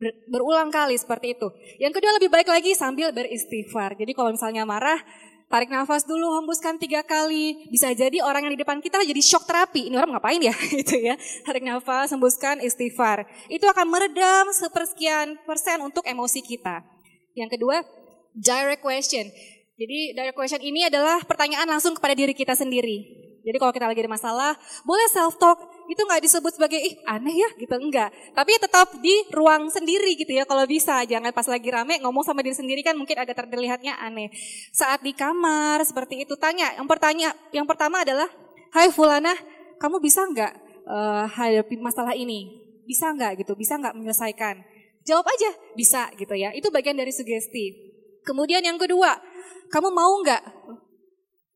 [0.00, 1.48] Ber, berulang kali seperti itu.
[1.76, 3.94] Yang kedua lebih baik lagi sambil beristighfar.
[4.00, 4.96] Jadi kalau misalnya marah,
[5.52, 7.68] tarik nafas dulu, hembuskan tiga kali.
[7.68, 9.92] Bisa jadi orang yang di depan kita jadi shock terapi.
[9.92, 10.56] Ini orang ngapain ya?
[10.80, 11.20] gitu ya.
[11.44, 13.28] Tarik nafas, hembuskan, istighfar.
[13.52, 16.80] Itu akan meredam sepersekian persen untuk emosi kita.
[17.36, 17.84] Yang kedua,
[18.32, 19.28] direct question.
[19.80, 23.29] Jadi direct question ini adalah pertanyaan langsung kepada diri kita sendiri.
[23.40, 24.52] Jadi kalau kita lagi ada masalah,
[24.84, 25.58] boleh self talk.
[25.88, 28.12] Itu nggak disebut sebagai ih aneh ya gitu enggak.
[28.36, 31.02] Tapi tetap di ruang sendiri gitu ya kalau bisa.
[31.08, 34.30] Jangan pas lagi rame ngomong sama diri sendiri kan mungkin agak terlihatnya aneh.
[34.70, 36.76] Saat di kamar seperti itu tanya.
[36.76, 38.28] Yang pertanya yang pertama adalah,
[38.70, 39.34] "Hai Fulana,
[39.82, 40.52] kamu bisa nggak
[40.86, 42.60] uh, hadapi masalah ini?
[42.86, 43.56] Bisa nggak gitu?
[43.56, 44.62] Bisa nggak menyelesaikan?"
[45.08, 46.52] Jawab aja, bisa gitu ya.
[46.52, 47.72] Itu bagian dari sugesti.
[48.20, 49.16] Kemudian yang kedua,
[49.72, 50.42] kamu mau nggak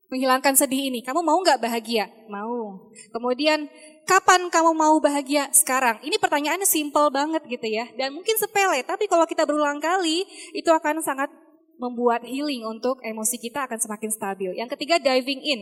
[0.09, 1.01] menghilangkan sedih ini.
[1.01, 2.09] Kamu mau nggak bahagia?
[2.29, 2.91] Mau.
[3.09, 3.69] Kemudian
[4.05, 5.49] kapan kamu mau bahagia?
[5.51, 5.97] Sekarang.
[6.05, 7.89] Ini pertanyaannya simple banget gitu ya.
[7.97, 11.29] Dan mungkin sepele, tapi kalau kita berulang kali itu akan sangat
[11.75, 14.51] membuat healing untuk emosi kita akan semakin stabil.
[14.55, 15.61] Yang ketiga diving in.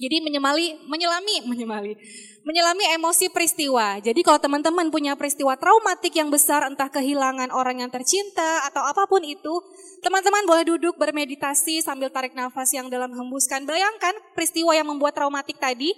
[0.00, 1.92] Jadi menyemali, menyelami, menyemali,
[2.40, 4.00] menyelami emosi peristiwa.
[4.00, 9.04] Jadi kalau teman-teman punya peristiwa traumatik yang besar, entah kehilangan orang yang tercinta atau apa
[9.04, 9.60] pun itu,
[10.00, 13.68] teman-teman boleh duduk bermeditasi sambil tarik nafas yang dalam hembuskan.
[13.68, 15.92] Bayangkan peristiwa yang membuat traumatik tadi,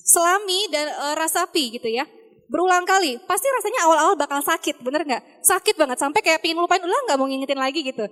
[0.00, 2.06] selami dan e, rasapi gitu ya.
[2.50, 5.22] Berulang kali, pasti rasanya awal-awal bakal sakit, bener nggak?
[5.46, 8.02] Sakit banget, sampai kayak pingin lupain, ulah nggak mau ngingetin lagi gitu.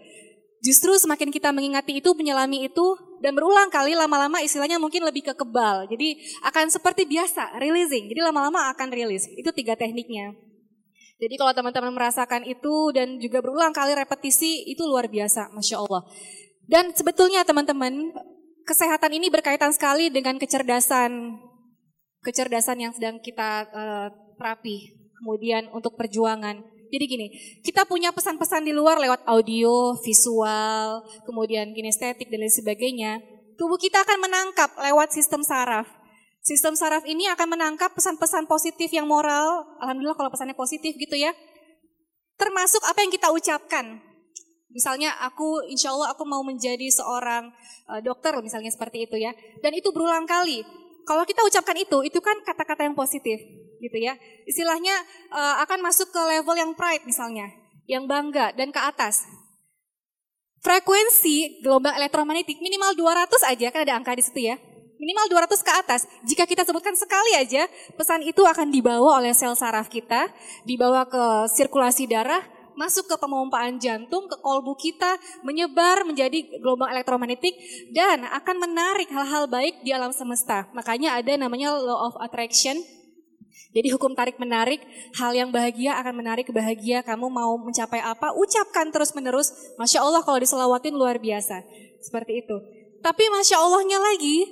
[0.59, 2.87] Justru semakin kita mengingati itu, menyelami itu,
[3.23, 5.87] dan berulang kali lama-lama istilahnya mungkin lebih ke kebal.
[5.87, 8.11] Jadi akan seperti biasa, releasing.
[8.11, 9.31] Jadi lama-lama akan rilis.
[9.39, 10.35] Itu tiga tekniknya.
[11.19, 16.03] Jadi kalau teman-teman merasakan itu dan juga berulang kali repetisi, itu luar biasa, Masya Allah.
[16.67, 18.15] Dan sebetulnya teman-teman,
[18.63, 21.39] kesehatan ini berkaitan sekali dengan kecerdasan,
[22.23, 24.95] kecerdasan yang sedang kita uh, terapi.
[25.19, 27.27] Kemudian untuk perjuangan jadi gini,
[27.61, 33.13] kita punya pesan-pesan di luar lewat audio, visual, kemudian kinestetik dan lain sebagainya.
[33.61, 35.85] Tubuh kita akan menangkap lewat sistem saraf.
[36.41, 39.69] Sistem saraf ini akan menangkap pesan-pesan positif yang moral.
[39.85, 41.37] Alhamdulillah kalau pesannya positif gitu ya.
[42.41, 44.01] Termasuk apa yang kita ucapkan.
[44.73, 47.53] Misalnya aku insya Allah aku mau menjadi seorang
[47.91, 49.37] uh, dokter misalnya seperti itu ya.
[49.61, 50.65] Dan itu berulang kali.
[51.05, 53.41] Kalau kita ucapkan itu, itu kan kata-kata yang positif
[53.79, 54.15] gitu ya.
[54.45, 54.95] Istilahnya
[55.33, 57.51] uh, akan masuk ke level yang pride misalnya,
[57.87, 59.27] yang bangga dan ke atas.
[60.59, 64.59] Frekuensi gelombang elektromagnetik minimal 200 aja, kan ada angka di situ ya.
[64.99, 66.01] Minimal 200 ke atas.
[66.27, 70.27] Jika kita sebutkan sekali aja, pesan itu akan dibawa oleh sel saraf kita,
[70.67, 72.43] dibawa ke sirkulasi darah,
[72.75, 77.55] masuk ke pemompaan jantung, ke kolbu kita, menyebar menjadi gelombang elektromagnetik,
[77.91, 80.67] dan akan menarik hal-hal baik di alam semesta.
[80.75, 82.79] Makanya ada namanya law of attraction,
[83.79, 84.83] jadi hukum tarik menarik,
[85.15, 87.07] hal yang bahagia akan menarik bahagia.
[87.07, 89.55] Kamu mau mencapai apa, ucapkan terus menerus.
[89.79, 91.63] Masya Allah kalau diselawatin luar biasa.
[92.03, 92.59] Seperti itu.
[92.99, 94.51] Tapi Masya Allahnya lagi,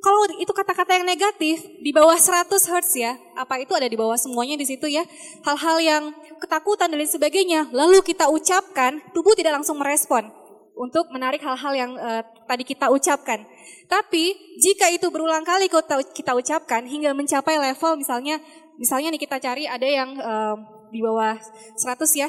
[0.00, 4.16] kalau itu kata-kata yang negatif, di bawah 100 Hz ya, apa itu ada di bawah
[4.16, 5.04] semuanya di situ ya.
[5.44, 6.02] Hal-hal yang
[6.40, 10.43] ketakutan dan lain sebagainya, lalu kita ucapkan, tubuh tidak langsung merespon
[10.74, 13.46] untuk menarik hal-hal yang uh, tadi kita ucapkan.
[13.86, 15.70] Tapi jika itu berulang kali
[16.12, 18.42] kita ucapkan hingga mencapai level misalnya
[18.74, 20.58] misalnya nih kita cari ada yang uh,
[20.90, 21.38] di bawah
[21.78, 22.28] 100 ya.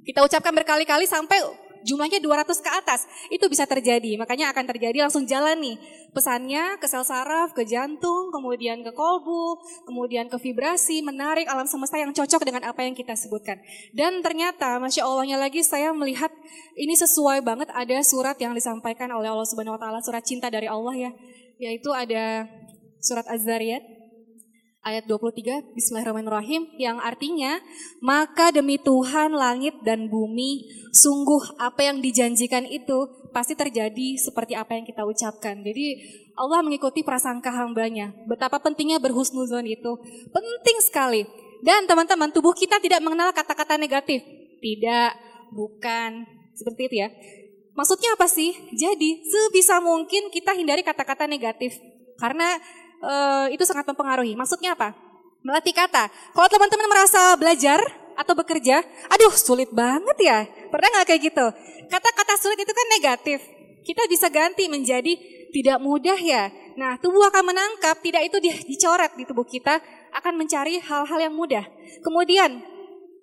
[0.00, 1.42] Kita ucapkan berkali-kali sampai
[1.84, 4.16] jumlahnya 200 ke atas, itu bisa terjadi.
[4.16, 5.76] Makanya akan terjadi langsung jalan nih.
[6.10, 12.00] Pesannya ke sel saraf, ke jantung, kemudian ke kolbu, kemudian ke vibrasi, menarik alam semesta
[12.00, 13.60] yang cocok dengan apa yang kita sebutkan.
[13.94, 16.32] Dan ternyata, Masya Allahnya lagi saya melihat
[16.74, 20.66] ini sesuai banget ada surat yang disampaikan oleh Allah Subhanahu Wa Taala, surat cinta dari
[20.66, 21.10] Allah ya.
[21.60, 22.48] Yaitu ada
[23.04, 23.99] surat Az-Zariyat
[24.80, 27.60] ayat 23 Bismillahirrahmanirrahim yang artinya
[28.00, 34.74] maka demi Tuhan langit dan bumi sungguh apa yang dijanjikan itu pasti terjadi seperti apa
[34.74, 35.62] yang kita ucapkan.
[35.62, 35.86] Jadi
[36.34, 38.10] Allah mengikuti prasangka hambanya.
[38.26, 39.92] Betapa pentingnya berhusnuzon itu.
[40.34, 41.22] Penting sekali.
[41.62, 44.24] Dan teman-teman tubuh kita tidak mengenal kata-kata negatif.
[44.60, 45.10] Tidak,
[45.52, 46.24] bukan,
[46.56, 47.08] seperti itu ya.
[47.76, 48.52] Maksudnya apa sih?
[48.74, 51.76] Jadi sebisa mungkin kita hindari kata-kata negatif.
[52.20, 52.60] Karena
[53.00, 54.36] uh, itu sangat mempengaruhi.
[54.36, 54.94] Maksudnya apa?
[55.40, 56.12] Melatih kata.
[56.36, 57.80] Kalau teman-teman merasa belajar
[58.16, 60.38] atau bekerja, aduh sulit banget ya.
[60.68, 61.46] Pernah nggak kayak gitu?
[61.88, 63.40] Kata-kata sulit itu kan negatif.
[63.80, 65.16] Kita bisa ganti menjadi
[65.50, 66.52] tidak mudah ya.
[66.78, 68.36] Nah, tubuh akan menangkap, tidak itu
[68.68, 69.80] dicoret di tubuh kita,
[70.14, 71.66] akan mencari hal-hal yang mudah.
[72.04, 72.62] Kemudian,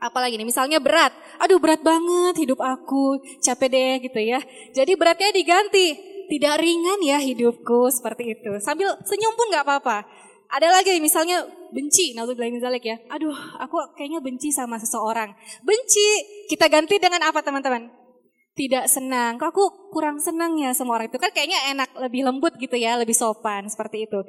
[0.02, 1.14] apalagi nih, misalnya berat.
[1.38, 4.42] Aduh berat banget hidup aku, capek deh gitu ya.
[4.74, 8.52] Jadi beratnya diganti, tidak ringan ya hidupku seperti itu.
[8.60, 10.08] Sambil senyum pun nggak apa-apa.
[10.48, 11.44] Ada lagi misalnya
[11.76, 12.96] benci, naudzubillah ya.
[13.12, 15.36] Aduh, aku kayaknya benci sama seseorang.
[15.60, 16.08] Benci,
[16.48, 18.07] kita ganti dengan apa teman-teman?
[18.58, 19.38] Tidak senang.
[19.38, 21.22] Kok aku kurang senang ya sama orang itu?
[21.22, 24.26] Kan kayaknya enak, lebih lembut gitu ya, lebih sopan seperti itu.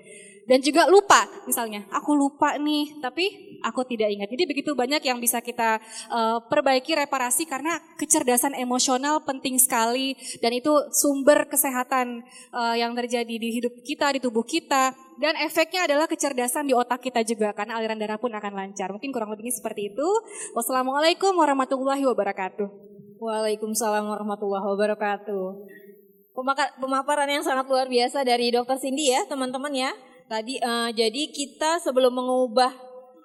[0.49, 4.29] Dan juga lupa, misalnya, aku lupa nih, tapi aku tidak ingat.
[4.33, 5.77] Jadi begitu banyak yang bisa kita
[6.09, 13.35] uh, perbaiki, reparasi karena kecerdasan emosional penting sekali dan itu sumber kesehatan uh, yang terjadi
[13.37, 14.97] di hidup kita, di tubuh kita.
[15.21, 18.89] Dan efeknya adalah kecerdasan di otak kita juga karena aliran darah pun akan lancar.
[18.89, 20.09] Mungkin kurang lebihnya seperti itu.
[20.57, 22.98] Wassalamualaikum warahmatullahi wabarakatuh.
[23.19, 25.47] Waalaikumsalam warahmatullahi wabarakatuh.
[26.79, 29.91] Pemaparan yang sangat luar biasa dari Dokter Cindy ya, teman-teman ya.
[30.31, 32.71] Tadi uh, jadi kita sebelum mengubah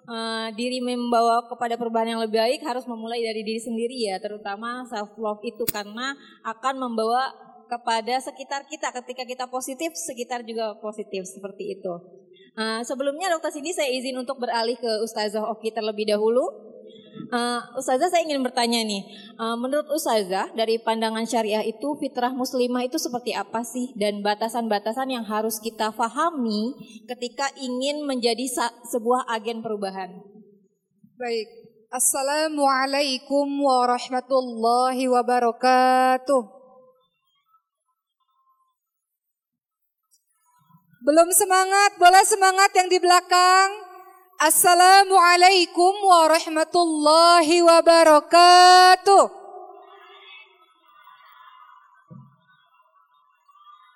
[0.09, 4.81] uh, diri membawa kepada perubahan yang lebih baik harus memulai dari diri sendiri ya, terutama
[4.89, 7.29] self love itu karena akan membawa
[7.69, 8.89] kepada sekitar kita.
[8.97, 11.93] Ketika kita positif, sekitar juga positif seperti itu.
[12.57, 16.72] Uh, sebelumnya Dokter Cindy saya izin untuk beralih ke Ustazah Oki terlebih dahulu.
[17.29, 19.05] Uh, Ustazah saya ingin bertanya nih,
[19.37, 25.13] uh, menurut Ustazah dari pandangan syariah itu fitrah muslimah itu seperti apa sih dan batasan-batasan
[25.13, 26.73] yang harus kita fahami
[27.05, 28.43] ketika ingin menjadi
[28.89, 30.09] sebuah agen perubahan?
[31.15, 31.47] Baik,
[31.93, 36.41] Assalamualaikum warahmatullahi wabarakatuh.
[41.03, 43.82] Belum semangat, boleh semangat yang di belakang.
[44.43, 49.31] Assalamualaikum warahmatullahi wabarakatuh.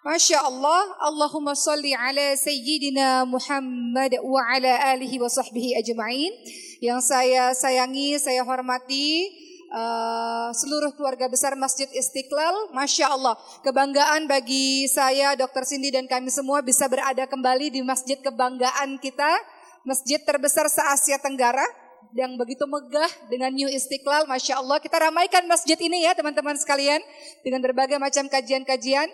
[0.08, 6.32] Masya Allah, Allahumma salli ala Sayyidina Muhammad wa ala alihi wa sahbihi ajma'in.
[6.80, 9.28] Yang saya sayangi, saya hormati,
[9.76, 12.72] uh, seluruh keluarga besar Masjid Istiqlal.
[12.72, 13.36] Masya Allah,
[13.68, 15.68] kebanggaan bagi saya, Dr.
[15.68, 19.57] Cindy dan kami semua bisa berada kembali di masjid kebanggaan kita
[19.88, 21.64] masjid terbesar se-Asia Tenggara
[22.12, 24.28] yang begitu megah dengan New Istiqlal.
[24.28, 27.00] Masya Allah kita ramaikan masjid ini ya teman-teman sekalian
[27.40, 29.08] dengan berbagai macam kajian-kajian.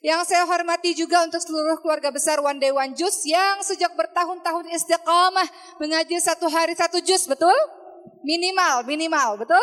[0.00, 4.70] Yang saya hormati juga untuk seluruh keluarga besar One Day One Jus yang sejak bertahun-tahun
[4.72, 5.44] istiqamah
[5.76, 7.52] mengaji satu hari satu jus, betul?
[8.24, 9.60] Minimal, minimal, betul?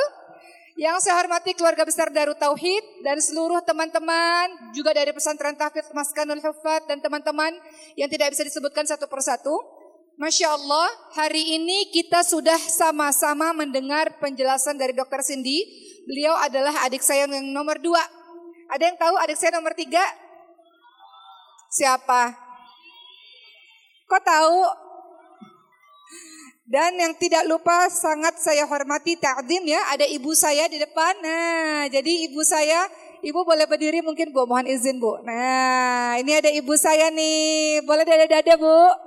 [0.77, 6.37] Yang saya hormati keluarga besar Darut Tauhid dan seluruh teman-teman juga dari pesantren Tahfidz Maskanul
[6.37, 7.49] Hufat dan teman-teman
[7.97, 9.76] yang tidak bisa disebutkan satu persatu.
[10.17, 15.61] Masya Allah, hari ini kita sudah sama-sama mendengar penjelasan dari Dokter Cindy.
[16.09, 18.01] Beliau adalah adik saya yang nomor dua.
[18.65, 20.01] Ada yang tahu adik saya nomor tiga?
[21.69, 22.33] Siapa?
[24.09, 24.61] Kok tahu?
[26.65, 31.13] Dan yang tidak lupa sangat saya hormati ta'dim ya, ada ibu saya di depan.
[31.21, 32.89] Nah, jadi ibu saya,
[33.21, 35.21] ibu boleh berdiri mungkin Bu, mohon izin Bu.
[35.21, 39.06] Nah, ini ada ibu saya nih, boleh dada-dada Bu.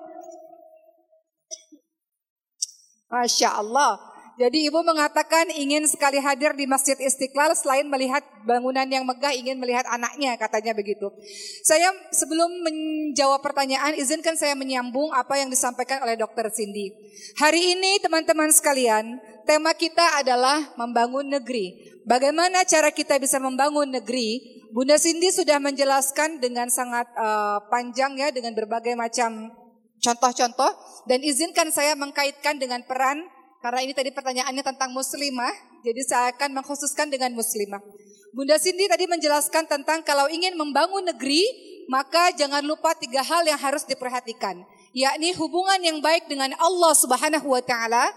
[3.11, 3.99] Masya Allah.
[4.41, 9.61] Jadi ibu mengatakan ingin sekali hadir di Masjid Istiqlal selain melihat bangunan yang megah ingin
[9.61, 11.13] melihat anaknya katanya begitu.
[11.61, 16.49] Saya sebelum menjawab pertanyaan izinkan saya menyambung apa yang disampaikan oleh Dr.
[16.49, 16.89] Cindy.
[17.37, 22.01] Hari ini teman-teman sekalian tema kita adalah membangun negeri.
[22.09, 24.57] Bagaimana cara kita bisa membangun negeri?
[24.73, 29.53] Bunda Cindy sudah menjelaskan dengan sangat uh, panjang ya dengan berbagai macam
[30.01, 30.73] contoh-contoh
[31.07, 33.25] dan izinkan saya mengkaitkan dengan peran
[33.61, 35.53] karena ini tadi pertanyaannya tentang muslimah,
[35.85, 37.85] jadi saya akan mengkhususkan dengan muslimah.
[38.33, 41.45] Bunda Cindy tadi menjelaskan tentang kalau ingin membangun negeri,
[41.85, 44.65] maka jangan lupa tiga hal yang harus diperhatikan,
[44.97, 48.09] yakni hubungan yang baik dengan Allah Subhanahu wa taala,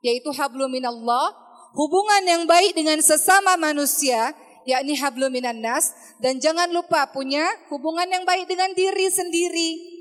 [0.00, 1.28] yaitu hablum minallah,
[1.76, 4.32] hubungan yang baik dengan sesama manusia,
[4.64, 5.92] yakni hablum minan nas,
[6.24, 9.95] dan jangan lupa punya hubungan yang baik dengan diri sendiri,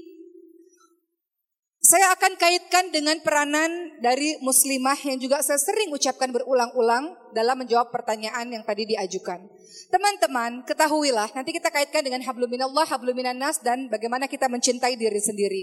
[1.85, 7.91] saya akan kaitkan dengan peranan dari muslimah yang juga saya sering ucapkan berulang-ulang dalam menjawab
[7.91, 9.43] pertanyaan yang tadi diajukan.
[9.91, 15.19] Teman-teman, ketahuilah nanti kita kaitkan dengan hablum minallah, hablum nas dan bagaimana kita mencintai diri
[15.19, 15.61] sendiri.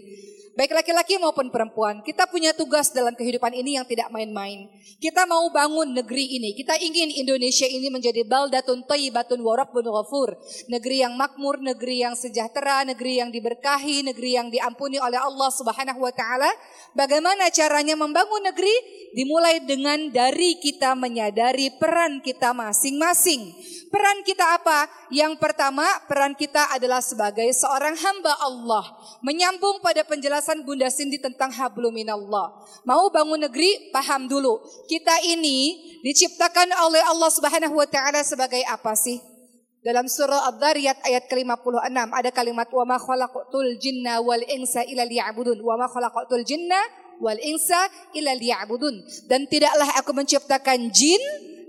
[0.52, 4.68] Baik laki-laki maupun perempuan, kita punya tugas dalam kehidupan ini yang tidak main-main.
[5.00, 6.52] Kita mau bangun negeri ini.
[6.52, 10.36] Kita ingin Indonesia ini menjadi baldatun thayyibatun wa rabbun ghafur.
[10.68, 16.04] Negeri yang makmur, negeri yang sejahtera, negeri yang diberkahi, negeri yang diampuni oleh Allah Subhanahu
[16.04, 16.52] wa taala.
[16.92, 18.76] Bagaimana caranya membangun negeri?
[19.16, 23.52] Dimulai dengan dari kita menyadari peran kita masing-masing.
[23.92, 24.88] Peran kita apa?
[25.12, 28.88] Yang pertama, peran kita adalah sebagai seorang hamba Allah.
[29.20, 32.56] Menyambung pada penjelasan Bunda Cindy tentang habluminallah.
[32.88, 34.64] Mau bangun negeri, paham dulu.
[34.88, 39.20] Kita ini diciptakan oleh Allah Subhanahu wa taala sebagai apa sih?
[39.82, 45.58] Dalam surah Ad-Dariyat ayat ke-56 ada kalimat wa ma khalaqtul jinna wal insa illa liya'budun.
[45.58, 46.78] Wa ma khalaqtul jinna
[47.18, 49.04] wal insa illa liya'budun.
[49.28, 51.18] Dan tidaklah aku menciptakan jin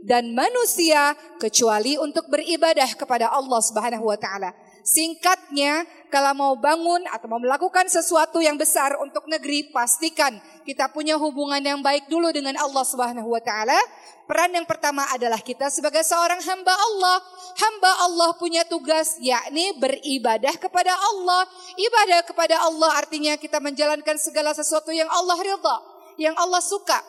[0.03, 4.51] dan manusia kecuali untuk beribadah kepada Allah Subhanahu wa taala.
[4.83, 10.35] Singkatnya, kalau mau bangun atau mau melakukan sesuatu yang besar untuk negeri, pastikan
[10.67, 13.79] kita punya hubungan yang baik dulu dengan Allah Subhanahu wa taala.
[14.27, 17.17] Peran yang pertama adalah kita sebagai seorang hamba Allah.
[17.55, 21.47] Hamba Allah punya tugas yakni beribadah kepada Allah.
[21.79, 25.77] Ibadah kepada Allah artinya kita menjalankan segala sesuatu yang Allah ridha,
[26.19, 26.99] yang Allah suka.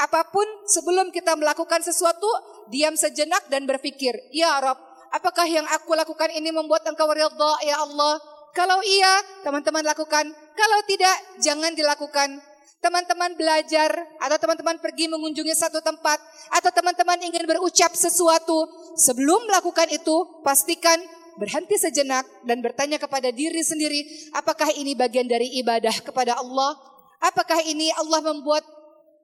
[0.00, 2.26] Apa pun sebelum kita melakukan sesuatu,
[2.72, 7.78] diam sejenak dan berpikir, "Ya Rabb, Apakah yang aku lakukan ini membuat engkau ridha ya
[7.86, 8.18] Allah?
[8.50, 10.26] Kalau iya, teman-teman lakukan.
[10.58, 12.42] Kalau tidak, jangan dilakukan.
[12.82, 16.18] Teman-teman belajar atau teman-teman pergi mengunjungi satu tempat
[16.50, 18.66] atau teman-teman ingin berucap sesuatu,
[18.98, 20.98] sebelum melakukan itu pastikan
[21.38, 26.74] berhenti sejenak dan bertanya kepada diri sendiri, apakah ini bagian dari ibadah kepada Allah?
[27.22, 28.66] Apakah ini Allah membuat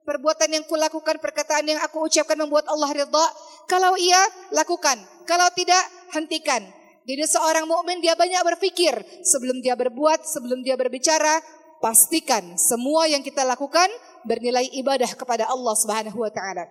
[0.03, 3.25] perbuatan yang kulakukan, perkataan yang aku ucapkan membuat Allah ridha?
[3.69, 4.21] Kalau iya,
[4.51, 4.97] lakukan.
[5.25, 5.81] Kalau tidak,
[6.11, 6.61] hentikan.
[7.01, 8.93] Jadi seorang mukmin dia banyak berpikir
[9.25, 11.41] sebelum dia berbuat, sebelum dia berbicara,
[11.81, 13.89] pastikan semua yang kita lakukan
[14.21, 16.69] bernilai ibadah kepada Allah Subhanahu wa taala.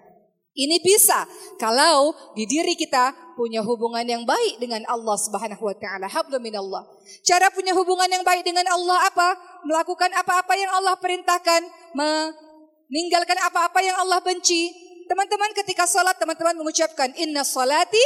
[0.50, 1.26] Ini bisa
[1.62, 6.06] kalau di diri kita punya hubungan yang baik dengan Allah Subhanahu wa taala.
[6.10, 6.86] Hablum minallah.
[7.26, 9.28] Cara punya hubungan yang baik dengan Allah apa?
[9.66, 11.60] Melakukan apa-apa yang Allah perintahkan,
[12.90, 14.74] meninggalkan apa-apa yang Allah benci.
[15.06, 18.02] Teman-teman ketika salat teman-teman mengucapkan inna salati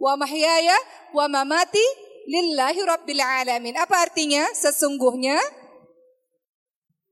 [0.00, 0.76] wa mahyaya
[1.16, 1.84] wa mamati
[2.28, 3.76] lillahi rabbil alamin.
[3.80, 4.44] Apa artinya?
[4.56, 5.36] Sesungguhnya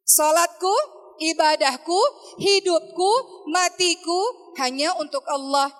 [0.05, 0.73] salatku
[1.21, 2.01] ibadahku,
[2.41, 3.13] hidupku,
[3.53, 4.21] matiku
[4.61, 5.73] hanya untuk Allah.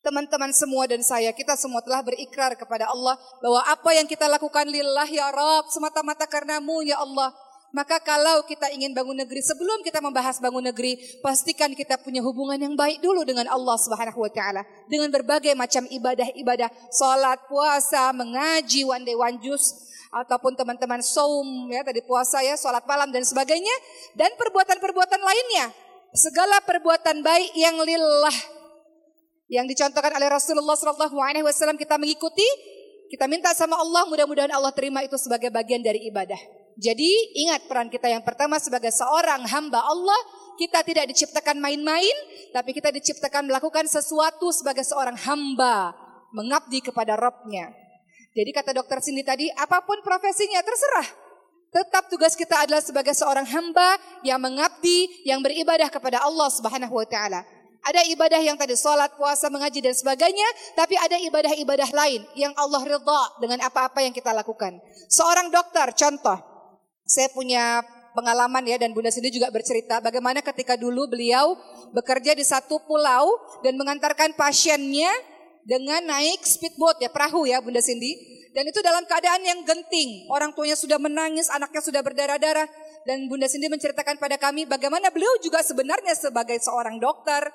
[0.00, 4.64] Teman-teman semua dan saya, kita semua telah berikrar kepada Allah bahwa apa yang kita lakukan
[4.64, 7.36] lillah ya Rabb, semata-mata karenamu ya Allah.
[7.70, 12.58] Maka kalau kita ingin bangun negeri, sebelum kita membahas bangun negeri, pastikan kita punya hubungan
[12.58, 14.66] yang baik dulu dengan Allah Subhanahu wa taala.
[14.90, 19.70] Dengan berbagai macam ibadah-ibadah, salat, puasa, mengaji, one day one juice,
[20.10, 23.74] ataupun teman-teman saum ya tadi puasa ya, salat malam dan sebagainya
[24.18, 25.70] dan perbuatan-perbuatan lainnya.
[26.10, 28.36] Segala perbuatan baik yang lillah
[29.46, 32.46] yang dicontohkan oleh Rasulullah Wasallam kita mengikuti,
[33.14, 36.38] kita minta sama Allah mudah-mudahan Allah terima itu sebagai bagian dari ibadah.
[36.80, 40.16] Jadi ingat peran kita yang pertama sebagai seorang hamba Allah,
[40.56, 42.16] kita tidak diciptakan main-main,
[42.56, 45.92] tapi kita diciptakan melakukan sesuatu sebagai seorang hamba,
[46.32, 47.68] mengabdi kepada Robnya.
[48.32, 51.08] Jadi kata dokter Cindy tadi, apa pun profesinya terserah.
[51.70, 57.06] Tetap tugas kita adalah sebagai seorang hamba yang mengabdi, yang beribadah kepada Allah Subhanahu wa
[57.06, 57.46] taala.
[57.80, 62.84] Ada ibadah yang tadi salat, puasa, mengaji dan sebagainya, tapi ada ibadah-ibadah lain yang Allah
[62.84, 64.76] ridha dengan apa-apa yang kita lakukan.
[65.08, 66.49] Seorang dokter, contoh,
[67.10, 67.82] saya punya
[68.14, 71.58] pengalaman ya dan Bunda Cindy juga bercerita bagaimana ketika dulu beliau
[71.90, 73.34] bekerja di satu pulau
[73.66, 75.10] dan mengantarkan pasiennya
[75.66, 78.38] dengan naik speedboat ya perahu ya Bunda Cindy.
[78.50, 80.26] Dan itu dalam keadaan yang genting.
[80.26, 82.66] Orang tuanya sudah menangis anaknya sudah berdarah-darah.
[83.06, 87.46] Dan Bunda Cindy menceritakan pada kami bagaimana beliau juga sebenarnya sebagai seorang dokter.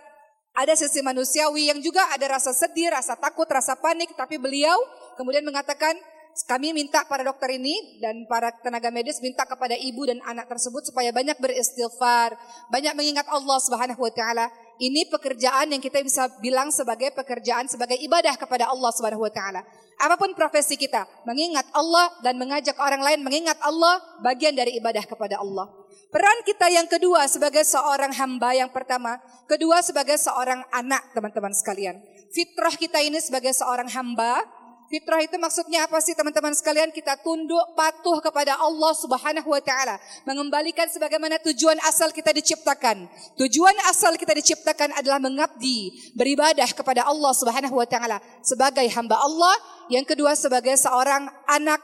[0.55, 4.15] Ada sisi manusiawi yang juga ada rasa sedih, rasa takut, rasa panik.
[4.15, 4.79] Tapi beliau
[5.19, 5.99] kemudian mengatakan
[6.43, 10.83] kami minta para dokter ini dan para tenaga medis minta kepada ibu dan anak tersebut
[10.83, 12.35] supaya banyak beristighfar,
[12.67, 14.51] banyak mengingat Allah Subhanahu wa taala.
[14.75, 19.63] Ini pekerjaan yang kita bisa bilang sebagai pekerjaan sebagai ibadah kepada Allah Subhanahu wa taala.
[19.95, 25.07] Apa pun profesi kita, mengingat Allah dan mengajak orang lain mengingat Allah bagian dari ibadah
[25.07, 25.71] kepada Allah.
[26.11, 31.95] Peran kita yang kedua sebagai seorang hamba yang pertama, kedua sebagai seorang anak teman-teman sekalian.
[32.35, 34.43] Fitrah kita ini sebagai seorang hamba
[34.85, 36.93] Fitrah itu maksudnya apa sih teman-teman sekalian?
[36.93, 39.97] Kita tunduk patuh kepada Allah Subhanahu wa taala,
[40.29, 43.09] mengembalikan sebagaimana tujuan asal kita diciptakan.
[43.33, 49.57] Tujuan asal kita diciptakan adalah mengabdi, beribadah kepada Allah Subhanahu wa taala sebagai hamba Allah,
[49.89, 51.81] yang kedua sebagai seorang anak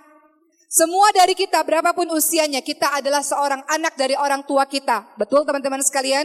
[0.72, 5.04] semua dari kita berapapun usianya kita adalah seorang anak dari orang tua kita.
[5.20, 6.24] Betul teman-teman sekalian?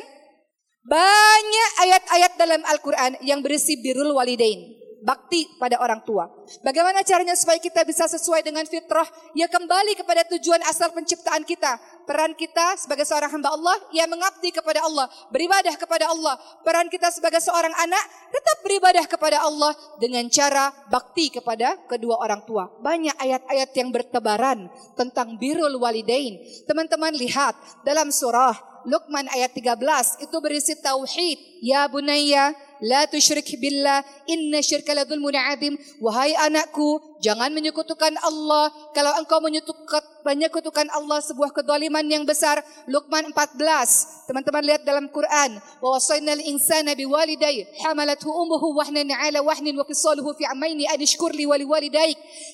[0.87, 4.76] Banyak ayat-ayat dalam Al-Quran yang berisi birul walidain
[5.07, 6.27] bakti pada orang tua.
[6.67, 9.07] Bagaimana caranya supaya kita bisa sesuai dengan fitrah?
[9.39, 11.79] Ya kembali kepada tujuan asal penciptaan kita.
[12.03, 16.35] Peran kita sebagai seorang hamba Allah, ya mengabdi kepada Allah, beribadah kepada Allah.
[16.67, 18.05] Peran kita sebagai seorang anak,
[18.35, 19.71] tetap beribadah kepada Allah
[20.03, 22.67] dengan cara bakti kepada kedua orang tua.
[22.83, 24.67] Banyak ayat-ayat yang bertebaran
[24.99, 26.43] tentang birul walidain.
[26.67, 27.55] Teman-teman lihat
[27.87, 31.59] dalam surah Luqman ayat 13 itu berisi tauhid.
[31.59, 32.55] Ya bunayya
[32.85, 35.09] La tusyrik billah inna syirka la
[35.53, 35.79] adim.
[36.03, 38.69] Wahai anakku, jangan menyekutukan Allah.
[38.93, 42.61] Kalau engkau menyekutukan, Allah sebuah kedoliman yang besar.
[42.91, 44.29] Luqman 14.
[44.29, 45.57] Teman-teman lihat dalam Quran.
[45.81, 51.47] Wa wasaina al-insana biwalidayhi hamalathu ummuhu wahnan ala wahnin wa fisaluhu fi amaini adishkur li
[51.47, 51.65] wali.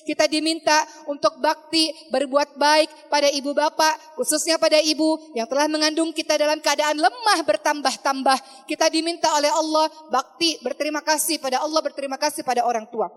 [0.07, 6.15] Kita diminta untuk bakti berbuat baik pada ibu bapak, khususnya pada ibu yang telah mengandung
[6.15, 8.67] kita dalam keadaan lemah bertambah-tambah.
[8.69, 13.09] Kita diminta oleh Allah bakti, berterima kasih pada Allah, berterima kasih pada orang tua.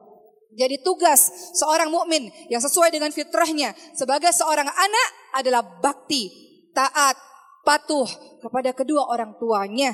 [0.56, 6.32] Jadi tugas seorang mukmin yang sesuai dengan fitrahnya sebagai seorang anak adalah bakti,
[6.72, 7.12] taat,
[7.60, 8.08] patuh
[8.40, 9.92] kepada kedua orang tuanya.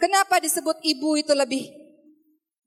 [0.00, 1.68] Kenapa disebut ibu itu lebih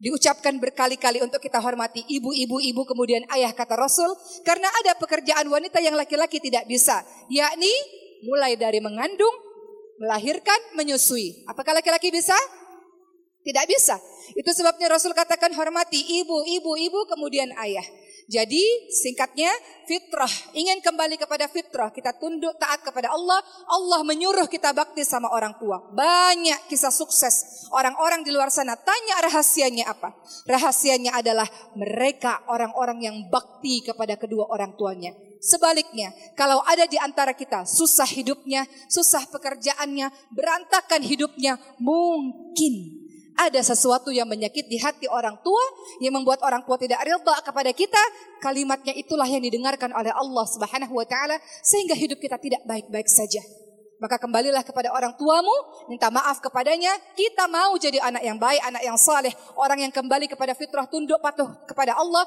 [0.01, 4.09] diucapkan berkali-kali untuk kita hormati ibu-ibu ibu kemudian ayah kata Rasul
[4.41, 7.69] karena ada pekerjaan wanita yang laki-laki tidak bisa yakni
[8.25, 9.31] mulai dari mengandung
[10.01, 12.33] melahirkan menyusui apakah laki-laki bisa
[13.41, 13.97] tidak bisa.
[14.37, 17.83] Itu sebabnya Rasul katakan hormati ibu, ibu, ibu, kemudian ayah.
[18.31, 18.63] Jadi
[18.93, 19.51] singkatnya
[19.89, 25.27] fitrah, ingin kembali kepada fitrah, kita tunduk taat kepada Allah, Allah menyuruh kita bakti sama
[25.35, 25.83] orang tua.
[25.91, 30.15] Banyak kisah sukses orang-orang di luar sana, tanya rahasianya apa?
[30.47, 35.11] Rahasianya adalah mereka orang-orang yang bakti kepada kedua orang tuanya.
[35.41, 43.01] Sebaliknya, kalau ada di antara kita susah hidupnya, susah pekerjaannya, berantakan hidupnya, mungkin
[43.41, 45.65] ada sesuatu yang menyakit di hati orang tua
[45.97, 48.03] yang membuat orang tua tidak ridha kepada kita,
[48.37, 53.41] kalimatnya itulah yang didengarkan oleh Allah Subhanahu wa taala sehingga hidup kita tidak baik-baik saja.
[54.01, 55.53] Maka kembalilah kepada orang tuamu,
[55.85, 56.89] minta maaf kepadanya.
[57.13, 61.21] Kita mau jadi anak yang baik, anak yang saleh, orang yang kembali kepada fitrah tunduk
[61.21, 62.25] patuh kepada Allah.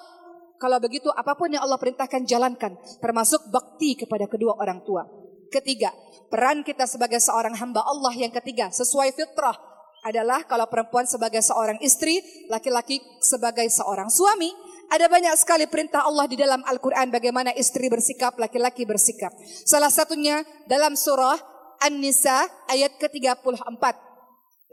[0.55, 5.03] Kalau begitu apa pun yang Allah perintahkan jalankan, termasuk bakti kepada kedua orang tua.
[5.51, 5.91] Ketiga,
[6.31, 9.74] peran kita sebagai seorang hamba Allah yang ketiga sesuai fitrah
[10.05, 12.21] adalah kalau perempuan sebagai seorang istri,
[12.53, 14.53] laki-laki sebagai seorang suami.
[14.93, 19.33] Ada banyak sekali perintah Allah di dalam Al-Quran bagaimana istri bersikap, laki-laki bersikap.
[19.65, 21.41] Salah satunya dalam surah
[21.81, 24.14] An-Nisa ayat ke-34.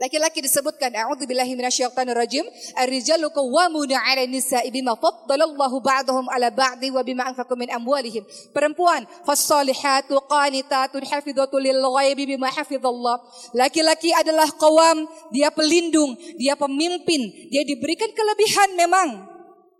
[0.02, 2.42] Laki-laki disebutkan a'udzubillahi minasyaitonir rajim
[2.74, 8.26] ar-rijalu qawwamuna 'ala nisa'i bima faddalallahu ba'dahum 'ala ba'di wa bima anfaqu min amwalihim.
[8.50, 13.22] Perempuan fas-salihatu qanitatun hafidhatu lil ghaibi bima hafizallah.
[13.54, 17.22] Laki-laki adalah qawam, dia pelindung, dia pemimpin,
[17.54, 19.08] dia diberikan kelebihan memang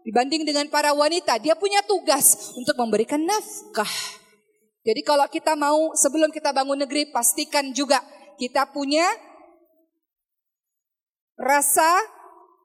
[0.07, 1.43] dibanding dengan para wanita.
[1.43, 3.91] Dia punya tugas untuk memberikan nafkah.
[4.87, 7.99] Jadi kalau kita mau sebelum kita bangun negeri pastikan juga
[8.39, 9.03] kita punya
[11.37, 11.89] rasa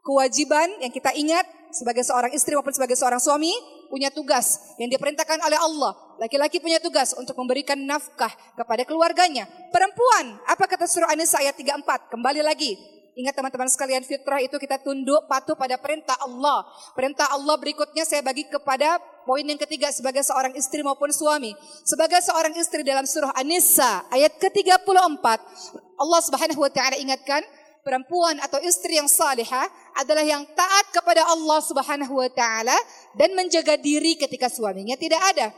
[0.03, 1.43] kewajiban yang kita ingat
[1.75, 3.51] sebagai seorang istri maupun sebagai seorang suami
[3.91, 5.95] punya tugas yang diperintahkan oleh Allah.
[6.17, 9.45] Laki-laki punya tugas untuk memberikan nafkah kepada keluarganya.
[9.69, 12.11] Perempuan, apa kata surah An-Nisa ayat 34?
[12.11, 12.75] Kembali lagi.
[13.17, 16.61] Ingat teman-teman sekalian fitrah itu kita tunduk patuh pada perintah Allah.
[16.93, 21.57] Perintah Allah berikutnya saya bagi kepada poin yang ketiga sebagai seorang istri maupun suami.
[21.81, 25.25] Sebagai seorang istri dalam surah An-Nisa ayat ke-34
[25.97, 27.41] Allah Subhanahu wa taala ingatkan
[27.87, 32.75] perempuan atau istri yang salihah adalah yang taat kepada Allah Subhanahu wa taala
[33.15, 35.55] dan menjaga diri ketika suaminya tidak ada.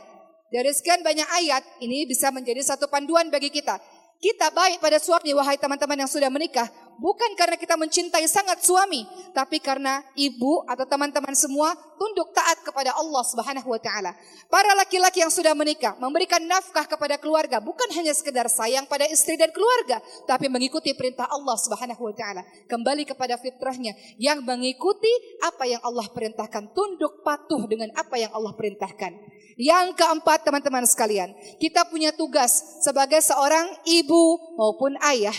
[0.50, 3.78] Dari sekian banyak ayat, ini bisa menjadi satu panduan bagi kita.
[4.22, 6.70] Kita baik pada suami, wahai teman-teman yang sudah menikah,
[7.00, 12.92] bukan karena kita mencintai sangat suami, tapi karena ibu atau teman-teman semua tunduk taat kepada
[12.94, 14.12] Allah Subhanahu wa taala.
[14.52, 19.40] Para laki-laki yang sudah menikah memberikan nafkah kepada keluarga bukan hanya sekedar sayang pada istri
[19.40, 22.44] dan keluarga, tapi mengikuti perintah Allah Subhanahu wa taala.
[22.68, 28.52] Kembali kepada fitrahnya yang mengikuti apa yang Allah perintahkan, tunduk patuh dengan apa yang Allah
[28.52, 29.40] perintahkan.
[29.60, 35.36] Yang keempat teman-teman sekalian, kita punya tugas sebagai seorang ibu maupun ayah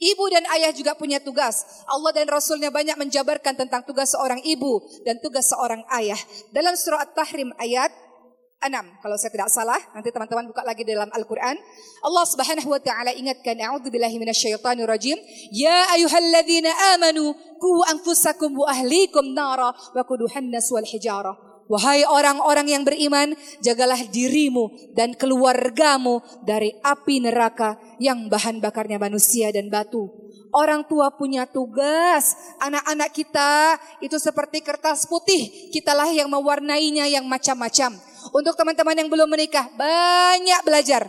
[0.00, 1.84] Ibu dan ayah juga punya tugas.
[1.84, 6.16] Allah dan Rasulnya banyak menjabarkan tentang tugas seorang ibu dan tugas seorang ayah.
[6.56, 7.92] Dalam surah At-Tahrim ayat
[8.60, 11.56] 6 kalau saya tidak salah nanti teman-teman buka lagi dalam Al-Qur'an
[12.04, 15.16] Allah Subhanahu wa taala ingatkan a'udzubillahi minasyaitonir rajim
[15.48, 22.66] ya ayyuhalladzina amanu qu anfusakum wa ahlikum nara wa quduhan nas wal hijarah Wahai orang-orang
[22.66, 30.10] yang beriman, jagalah dirimu dan keluargamu dari api neraka yang bahan bakarnya manusia dan batu.
[30.50, 37.94] Orang tua punya tugas, anak-anak kita itu seperti kertas putih, kitalah yang mewarnainya yang macam-macam.
[38.34, 41.06] Untuk teman-teman yang belum menikah, banyak belajar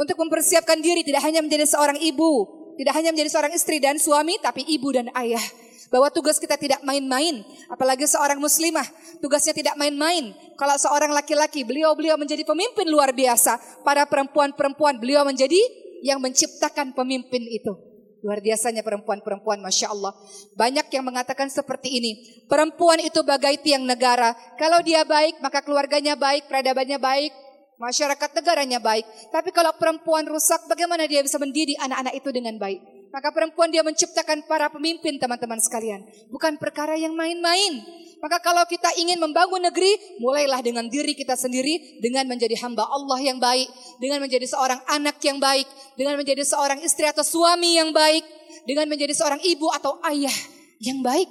[0.00, 2.48] untuk mempersiapkan diri tidak hanya menjadi seorang ibu,
[2.80, 5.44] tidak hanya menjadi seorang istri dan suami, tapi ibu dan ayah.
[5.90, 7.42] Bahwa tugas kita tidak main-main.
[7.66, 8.86] Apalagi seorang muslimah.
[9.18, 10.32] Tugasnya tidak main-main.
[10.54, 13.82] Kalau seorang laki-laki, beliau-beliau menjadi pemimpin luar biasa.
[13.82, 15.58] Para perempuan-perempuan, beliau menjadi
[16.06, 17.74] yang menciptakan pemimpin itu.
[18.20, 20.12] Luar biasanya perempuan-perempuan, Masya Allah.
[20.52, 22.12] Banyak yang mengatakan seperti ini.
[22.46, 24.36] Perempuan itu bagai tiang negara.
[24.60, 27.32] Kalau dia baik, maka keluarganya baik, peradabannya baik,
[27.80, 29.08] masyarakat negaranya baik.
[29.32, 32.99] Tapi kalau perempuan rusak, bagaimana dia bisa mendidik anak-anak itu dengan baik?
[33.10, 36.06] Maka perempuan dia menciptakan para pemimpin teman-teman sekalian.
[36.30, 37.82] Bukan perkara yang main-main.
[38.20, 43.18] Maka kalau kita ingin membangun negeri, mulailah dengan diri kita sendiri dengan menjadi hamba Allah
[43.18, 45.64] yang baik, dengan menjadi seorang anak yang baik,
[45.96, 48.22] dengan menjadi seorang istri atau suami yang baik,
[48.68, 50.36] dengan menjadi seorang ibu atau ayah
[50.84, 51.26] yang baik.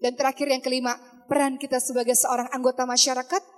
[0.00, 0.96] Dan terakhir yang kelima,
[1.28, 3.51] peran kita sebagai seorang anggota masyarakat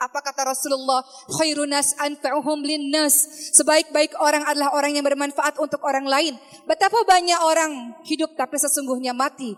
[0.00, 1.04] apa kata Rasulullah?
[1.28, 3.28] Khairunas anfa'uhum linnas.
[3.52, 6.34] Sebaik-baik orang adalah orang yang bermanfaat untuk orang lain.
[6.64, 9.52] Betapa banyak orang hidup tapi sesungguhnya mati.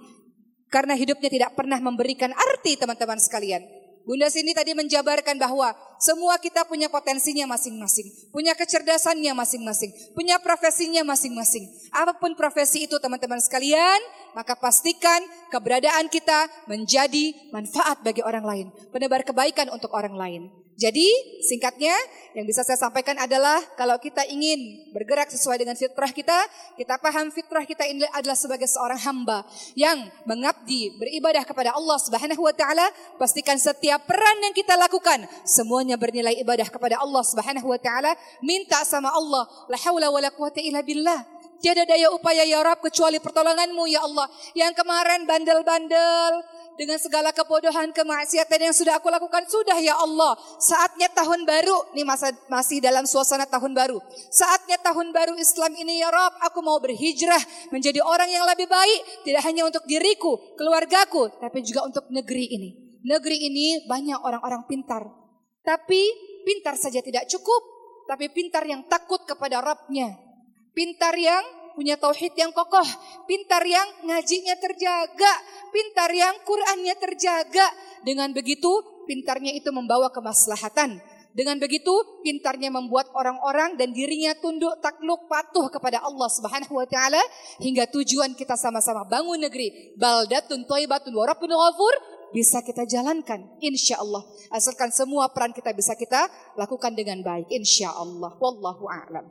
[0.67, 3.82] Karena hidupnya tidak pernah memberikan arti teman-teman sekalian.
[4.03, 5.71] Bunda sini tadi menjabarkan bahwa
[6.03, 11.63] Semua kita punya potensinya masing-masing, punya kecerdasannya masing-masing, punya profesinya masing-masing.
[11.95, 14.03] Apa pun profesi itu teman-teman sekalian,
[14.35, 15.23] maka pastikan
[15.55, 20.51] keberadaan kita menjadi manfaat bagi orang lain, penebar kebaikan untuk orang lain.
[20.83, 21.95] Jadi singkatnya
[22.35, 26.35] yang bisa saya sampaikan adalah kalau kita ingin bergerak sesuai dengan fitrah kita,
[26.75, 29.47] kita paham fitrah kita ini adalah sebagai seorang hamba
[29.79, 35.95] yang mengabdi beribadah kepada Allah Subhanahu wa taala, pastikan setiap peran yang kita lakukan semuanya
[35.95, 40.83] bernilai ibadah kepada Allah Subhanahu wa taala, minta sama Allah, la haula wala quwata illa
[40.83, 41.23] billah.
[41.63, 44.27] Tiada daya upaya ya kecuali pertolonganmu ya Allah.
[44.51, 46.43] Yang kemarin bandel-bandel,
[46.77, 50.37] dengan segala kebodohan, kemaksiatan yang sudah aku lakukan sudah ya Allah.
[50.59, 54.01] Saatnya tahun baru, nih masa masih dalam suasana tahun baru.
[54.33, 59.29] Saatnya tahun baru Islam ini ya Rob, aku mau berhijrah menjadi orang yang lebih baik,
[59.29, 62.71] tidak hanya untuk diriku, keluargaku, tapi juga untuk negeri ini.
[63.03, 65.03] Negeri ini banyak orang-orang pintar.
[65.63, 66.01] Tapi
[66.43, 67.63] pintar saja tidak cukup,
[68.11, 70.19] tapi pintar yang takut kepada Rabbnya.
[70.73, 72.87] Pintar yang punya tauhid yang kokoh,
[73.27, 75.33] pintar yang ngajinya terjaga,
[75.73, 77.67] pintar yang Qur'annya terjaga.
[78.03, 78.71] Dengan begitu,
[79.07, 81.01] pintarnya itu membawa kemaslahatan.
[81.33, 87.21] Dengan begitu, pintarnya membuat orang-orang dan dirinya tunduk takluk patuh kepada Allah Subhanahu wa taala
[87.57, 91.95] hingga tujuan kita sama-sama bangun negeri baldatun thayyibatun wa rabbun ghafur
[92.37, 97.93] bisa kita jalankan insya Allah asalkan semua peran kita bisa kita lakukan dengan baik insya
[97.97, 99.25] Allah wallahu a'lam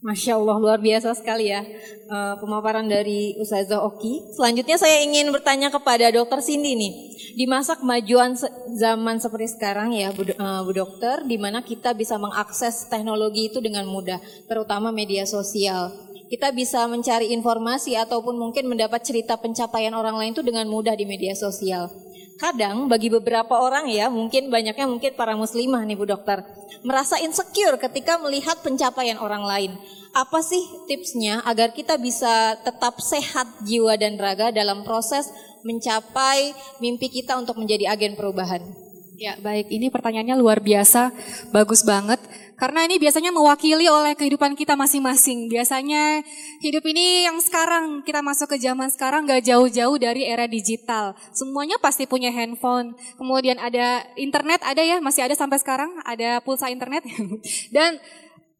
[0.00, 1.60] Masya Allah luar biasa sekali ya
[2.08, 4.32] uh, pemaparan dari Ustazah Oki.
[4.32, 6.92] Selanjutnya saya ingin bertanya kepada Dokter Cindy nih.
[7.36, 8.32] Di masa kemajuan
[8.80, 13.60] zaman seperti sekarang ya Bu, uh, Bu Dokter, di mana kita bisa mengakses teknologi itu
[13.60, 14.16] dengan mudah,
[14.48, 15.92] terutama media sosial.
[16.32, 21.04] Kita bisa mencari informasi ataupun mungkin mendapat cerita pencapaian orang lain itu dengan mudah di
[21.04, 21.92] media sosial.
[22.40, 26.40] Kadang bagi beberapa orang ya, mungkin banyaknya mungkin para muslimah nih Bu Dokter,
[26.80, 29.72] merasa insecure ketika melihat pencapaian orang lain.
[30.16, 35.28] Apa sih tipsnya agar kita bisa tetap sehat jiwa dan raga dalam proses
[35.68, 38.89] mencapai mimpi kita untuk menjadi agen perubahan?
[39.20, 39.68] Ya, baik.
[39.68, 41.12] Ini pertanyaannya luar biasa,
[41.52, 42.16] bagus banget.
[42.56, 45.44] Karena ini biasanya mewakili oleh kehidupan kita masing-masing.
[45.52, 46.24] Biasanya
[46.64, 51.12] hidup ini yang sekarang, kita masuk ke zaman sekarang gak jauh-jauh dari era digital.
[51.36, 52.96] Semuanya pasti punya handphone.
[53.20, 57.04] Kemudian ada internet, ada ya, masih ada sampai sekarang, ada pulsa internet.
[57.76, 58.00] Dan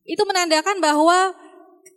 [0.04, 1.32] itu menandakan bahwa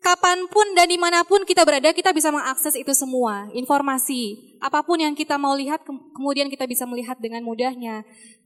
[0.04, 3.48] kapan pun dan di mana pun kita berada, kita bisa mengakses itu semua.
[3.56, 8.04] Informasi, apa pun yang kita mau lihat, kemudian kita bisa melihat dengan mudahnya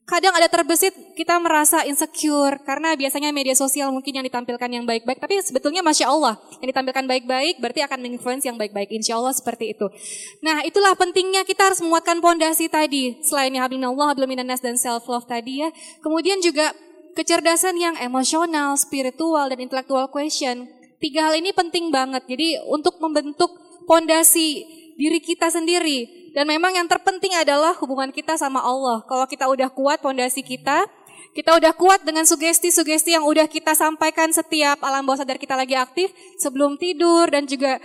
[0.08, 5.20] kadang ada terbesit kita merasa insecure karena biasanya media sosial mungkin yang ditampilkan yang baik-baik.
[5.20, 8.88] Tapi sebetulnya masya Allah yang ditampilkan baik-baik berarti akan menginfluence yang baik-baik.
[8.96, 9.92] Insya Allah seperti itu.
[10.40, 13.20] Nah itulah pentingnya kita harus menguatkan pondasi tadi.
[13.20, 15.70] Selain Allah hablum dan self love tadi ya.
[16.00, 16.72] Kemudian juga
[17.12, 20.72] kecerdasan yang emosional spiritual dan intellectual question.
[21.04, 22.24] Tiga hal ini penting banget.
[22.32, 23.52] Jadi untuk membentuk
[23.84, 29.06] pondasi diri kita sendiri dan memang yang terpenting adalah hubungan kita sama Allah.
[29.06, 30.90] Kalau kita udah kuat pondasi kita,
[31.38, 35.78] kita udah kuat dengan sugesti-sugesti yang udah kita sampaikan setiap alam bawah sadar kita lagi
[35.78, 36.10] aktif
[36.42, 37.78] sebelum tidur dan juga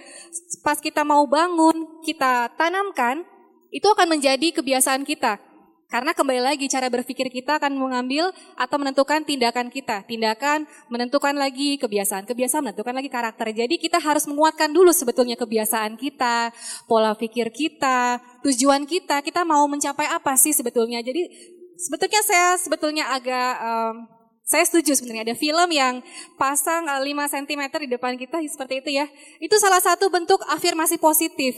[0.64, 3.28] pas kita mau bangun, kita tanamkan,
[3.68, 5.51] itu akan menjadi kebiasaan kita.
[5.92, 10.00] Karena kembali lagi cara berpikir kita akan mengambil atau menentukan tindakan kita.
[10.08, 13.52] Tindakan menentukan lagi kebiasaan, kebiasaan menentukan lagi karakter.
[13.52, 16.48] Jadi kita harus menguatkan dulu sebetulnya kebiasaan kita,
[16.88, 21.04] pola pikir kita, tujuan kita, kita mau mencapai apa sih sebetulnya.
[21.04, 21.28] Jadi
[21.76, 24.08] sebetulnya saya sebetulnya agak um,
[24.48, 26.00] saya setuju sebenarnya ada film yang
[26.40, 29.04] pasang 5 cm di depan kita seperti itu ya.
[29.44, 31.52] Itu salah satu bentuk afirmasi positif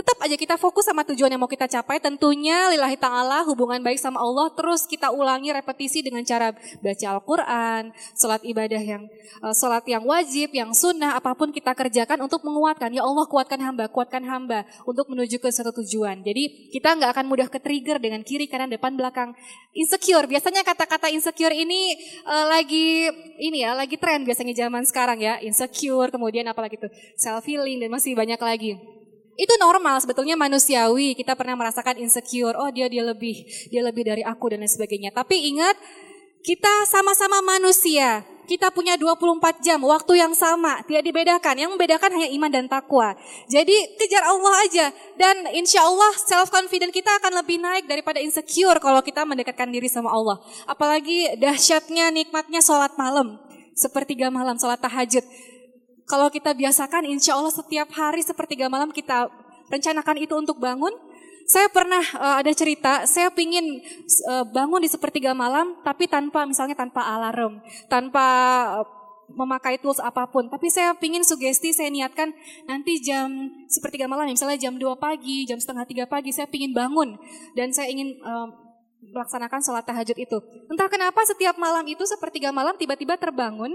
[0.00, 2.00] tetap aja kita fokus sama tujuan yang mau kita capai.
[2.00, 7.92] Tentunya lillahi ta'ala hubungan baik sama Allah terus kita ulangi repetisi dengan cara baca Al-Quran,
[8.16, 9.04] sholat ibadah yang
[9.44, 12.88] uh, sholat yang wajib, yang sunnah, apa pun kita kerjakan untuk menguatkan.
[12.96, 16.24] Ya Allah kuatkan hamba, kuatkan hamba untuk menuju ke satu tujuan.
[16.24, 19.36] Jadi kita nggak akan mudah ke trigger dengan kiri, kanan, depan, belakang.
[19.76, 21.92] Insecure, biasanya kata-kata insecure ini
[22.24, 23.04] uh, lagi
[23.36, 25.36] ini ya, lagi tren biasanya zaman sekarang ya.
[25.44, 26.88] Insecure, kemudian apalagi itu
[27.20, 28.99] self healing dan masih banyak lagi
[29.40, 31.16] itu normal sebetulnya manusiawi.
[31.16, 32.52] Kita pernah merasakan insecure.
[32.60, 35.16] Oh dia dia lebih dia lebih dari aku dan lain sebagainya.
[35.16, 35.80] Tapi ingat
[36.44, 38.20] kita sama-sama manusia.
[38.44, 40.82] Kita punya 24 jam waktu yang sama.
[40.84, 41.54] Tidak dibedakan.
[41.56, 43.14] Yang membedakan hanya iman dan takwa.
[43.46, 44.86] Jadi kejar Allah aja.
[45.16, 49.88] Dan insya Allah self confident kita akan lebih naik daripada insecure kalau kita mendekatkan diri
[49.88, 50.36] sama Allah.
[50.68, 53.38] Apalagi dahsyatnya nikmatnya sholat malam.
[53.72, 55.24] Sepertiga malam sholat tahajud
[56.10, 59.30] kalau kita biasakan insya Allah setiap hari sepertiga malam kita
[59.70, 60.90] rencanakan itu untuk bangun,
[61.50, 63.82] Saya pernah uh, ada cerita, saya pingin
[64.30, 67.58] uh, bangun di sepertiga malam, tapi tanpa misalnya tanpa alarm,
[67.90, 68.22] tanpa
[68.78, 68.86] uh,
[69.34, 70.46] memakai tools apa pun.
[70.46, 72.30] Tapi saya pingin sugesti, saya niatkan
[72.70, 77.18] nanti jam sepertiga malam, misalnya jam 2 pagi, jam setengah tiga pagi, saya pingin bangun
[77.58, 78.46] dan saya ingin uh,
[79.10, 80.38] melaksanakan sholat tahajud itu.
[80.70, 83.74] Entah kenapa setiap malam itu sepertiga malam tiba-tiba terbangun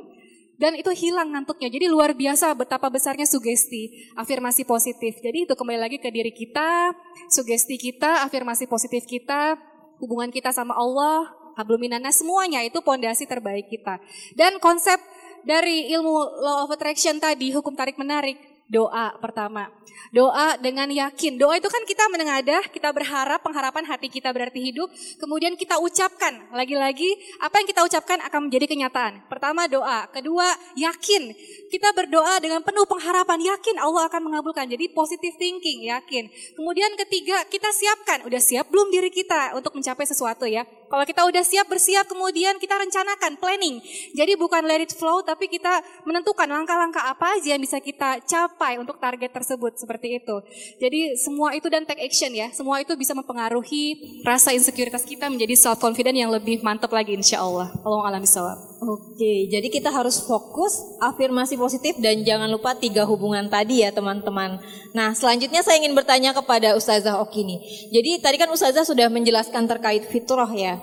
[0.55, 1.67] dan itu hilang ngantuknya.
[1.67, 5.19] Jadi luar biasa betapa besarnya sugesti, afirmasi positif.
[5.19, 6.95] Jadi itu kembali lagi ke diri kita,
[7.27, 9.59] sugesti kita, afirmasi positif kita,
[9.99, 11.27] hubungan kita sama Allah,
[11.59, 13.99] habluminana semuanya itu pondasi terbaik kita.
[14.35, 14.99] Dan konsep
[15.43, 19.69] dari ilmu law of attraction tadi, hukum tarik menarik, doa pertama.
[20.11, 21.37] Doa dengan yakin.
[21.37, 24.89] Doa itu kan kita menengadah, kita berharap, pengharapan hati kita berarti hidup.
[25.21, 29.27] Kemudian kita ucapkan, lagi-lagi apa yang kita ucapkan akan menjadi kenyataan.
[29.29, 31.31] Pertama doa, kedua yakin.
[31.69, 34.67] Kita berdoa dengan penuh pengharapan, yakin Allah akan mengabulkan.
[34.67, 36.27] Jadi positive thinking, yakin.
[36.57, 38.25] Kemudian ketiga, kita siapkan.
[38.25, 40.65] Udah siap belum diri kita untuk mencapai sesuatu ya.
[40.85, 43.81] Kalau kita udah siap bersiap, kemudian kita rencanakan, planning.
[44.13, 48.77] Jadi bukan let it flow, tapi kita menentukan langkah-langkah apa aja yang bisa kita capai
[48.77, 50.35] untuk target tersebut seperti itu.
[50.77, 55.57] Jadi semua itu dan take action ya, semua itu bisa mempengaruhi rasa insekuritas kita menjadi
[55.57, 57.73] self confident yang lebih mantap lagi insya Allah.
[57.81, 58.27] Allah alami
[58.85, 64.59] Oke, jadi kita harus fokus afirmasi positif dan jangan lupa tiga hubungan tadi ya teman-teman.
[64.91, 67.59] Nah selanjutnya saya ingin bertanya kepada Ustazah Oki nih.
[67.89, 70.74] Jadi tadi kan Ustazah sudah menjelaskan terkait fitrah ya.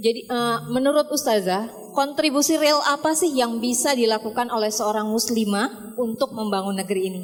[0.00, 6.34] Jadi uh, menurut Ustazah, kontribusi real apa sih yang bisa dilakukan oleh seorang muslimah untuk
[6.34, 7.22] membangun negeri ini?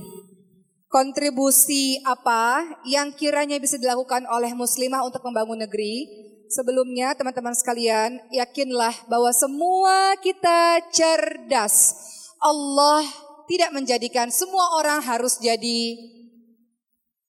[0.90, 6.06] Kontribusi apa yang kiranya bisa dilakukan oleh muslimah untuk membangun negeri?
[6.50, 11.94] Sebelumnya teman-teman sekalian, yakinlah bahwa semua kita cerdas.
[12.42, 13.06] Allah
[13.46, 15.94] tidak menjadikan semua orang harus jadi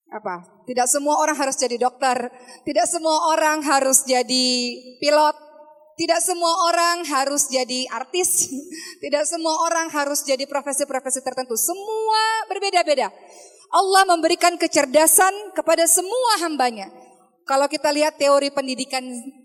[0.09, 0.50] apa?
[0.65, 2.29] Tidak semua orang harus jadi dokter,
[2.63, 4.47] tidak semua orang harus jadi
[5.01, 5.35] pilot,
[5.97, 8.49] tidak semua orang harus jadi artis,
[9.03, 11.57] tidak semua orang harus jadi profesi-profesi tertentu.
[11.57, 13.09] Semua berbeda-beda.
[13.71, 16.91] Allah memberikan kecerdasan kepada semua hambanya.
[17.47, 19.01] Kalau kita lihat teori pendidikan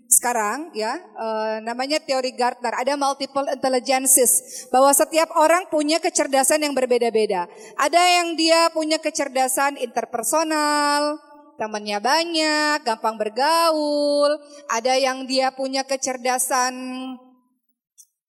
[0.07, 6.71] sekarang ya uh, namanya teori Gartner ada multiple intelligences bahwa setiap orang punya kecerdasan yang
[6.71, 7.51] berbeda-beda.
[7.75, 11.19] Ada yang dia punya kecerdasan interpersonal,
[11.59, 14.31] temannya banyak, gampang bergaul.
[14.71, 16.73] Ada yang dia punya kecerdasan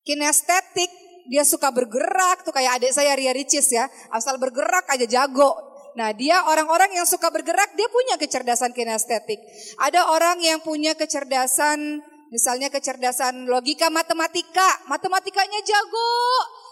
[0.02, 0.90] kinestetik,
[1.30, 5.67] dia suka bergerak tuh kayak adik saya Ria Ricis ya, asal bergerak aja jago
[5.98, 9.42] Nah, dia orang-orang yang suka bergerak, dia punya kecerdasan kinestetik.
[9.82, 11.98] Ada orang yang punya kecerdasan,
[12.30, 16.14] misalnya kecerdasan logika matematika, matematikanya jago.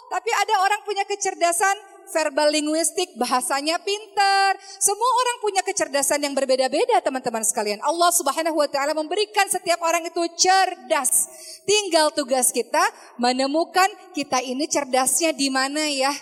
[0.06, 1.74] Tapi ada orang punya kecerdasan
[2.14, 4.54] verbal linguistik, bahasanya pintar.
[4.78, 7.82] Semua orang punya kecerdasan yang berbeda-beda teman-teman sekalian.
[7.82, 11.10] Allah subhanahu wa ta'ala memberikan setiap orang itu cerdas.
[11.66, 12.86] Tinggal tugas kita
[13.18, 16.14] menemukan kita ini cerdasnya di mana ya.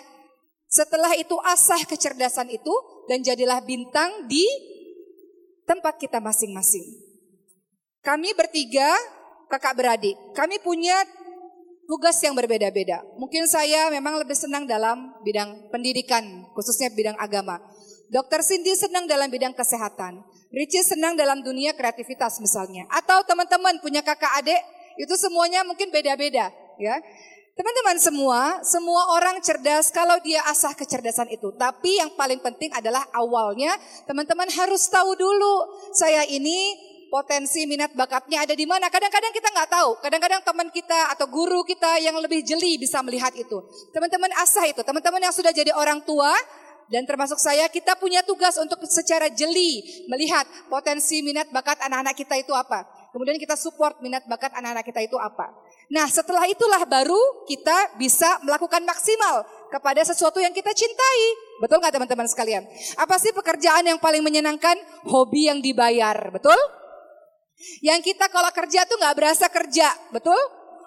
[0.65, 2.73] Setelah itu asah kecerdasan itu,
[3.05, 4.45] dan jadilah bintang di
[5.65, 6.85] tempat kita masing-masing.
[8.05, 8.93] Kami bertiga
[9.49, 10.93] kakak beradik, kami punya
[11.89, 13.01] tugas yang berbeda-beda.
[13.17, 17.61] Mungkin saya memang lebih senang dalam bidang pendidikan, khususnya bidang agama.
[18.09, 20.21] Dokter Cindy senang dalam bidang kesehatan.
[20.53, 22.85] Richie senang dalam dunia kreativitas misalnya.
[22.93, 24.61] Atau teman-teman punya kakak adik,
[25.01, 26.53] itu semuanya mungkin beda-beda.
[26.77, 26.95] ya.
[27.55, 31.55] Teman-teman semua, semua orang cerdas kalau dia asah kecerdasan itu.
[31.55, 33.71] Tapi yang paling penting adalah awalnya
[34.03, 35.63] teman-teman harus tahu dulu
[35.95, 36.75] saya ini
[37.07, 38.91] potensi minat bakatnya ada di mana.
[38.91, 39.89] Kadang-kadang kita nggak tahu.
[40.03, 43.63] Kadang-kadang teman kita atau guru kita yang lebih jeli bisa melihat itu.
[43.95, 44.83] Teman-teman asah itu.
[44.83, 46.35] Teman-teman yang sudah jadi orang tua
[46.91, 49.79] dan termasuk saya kita punya tugas untuk secara jeli
[50.11, 52.83] melihat potensi minat bakat anak-anak kita itu apa.
[53.15, 55.55] Kemudian kita support minat bakat anak-anak kita itu apa.
[55.91, 61.21] Nah setelah itulah baru kita bisa melakukan maksimal kepada sesuatu yang kita cintai.
[61.61, 62.63] Betul nggak teman-teman sekalian?
[62.97, 64.75] Apa sih pekerjaan yang paling menyenangkan?
[65.05, 66.57] Hobi yang dibayar, betul?
[67.79, 70.37] Yang kita kalau kerja tuh nggak berasa kerja, betul?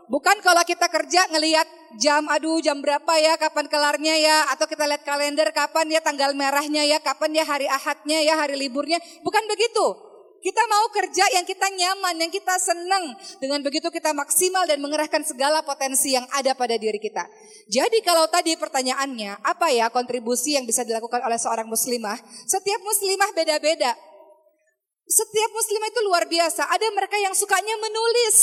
[0.09, 1.69] Bukan kalau kita kerja ngelihat
[2.01, 6.33] jam, aduh jam berapa ya, kapan kelarnya ya, atau kita lihat kalender kapan ya tanggal
[6.33, 8.97] merahnya ya, kapan ya hari ahadnya ya, hari liburnya.
[9.21, 10.08] Bukan begitu.
[10.39, 13.11] Kita mau kerja yang kita nyaman, yang kita senang.
[13.43, 17.27] Dengan begitu kita maksimal dan mengerahkan segala potensi yang ada pada diri kita.
[17.67, 22.17] Jadi kalau tadi pertanyaannya, apa ya kontribusi yang bisa dilakukan oleh seorang muslimah?
[22.47, 23.93] Setiap muslimah beda-beda.
[25.09, 26.71] Setiap muslimah itu luar biasa.
[26.71, 28.39] Ada mereka yang sukanya menulis.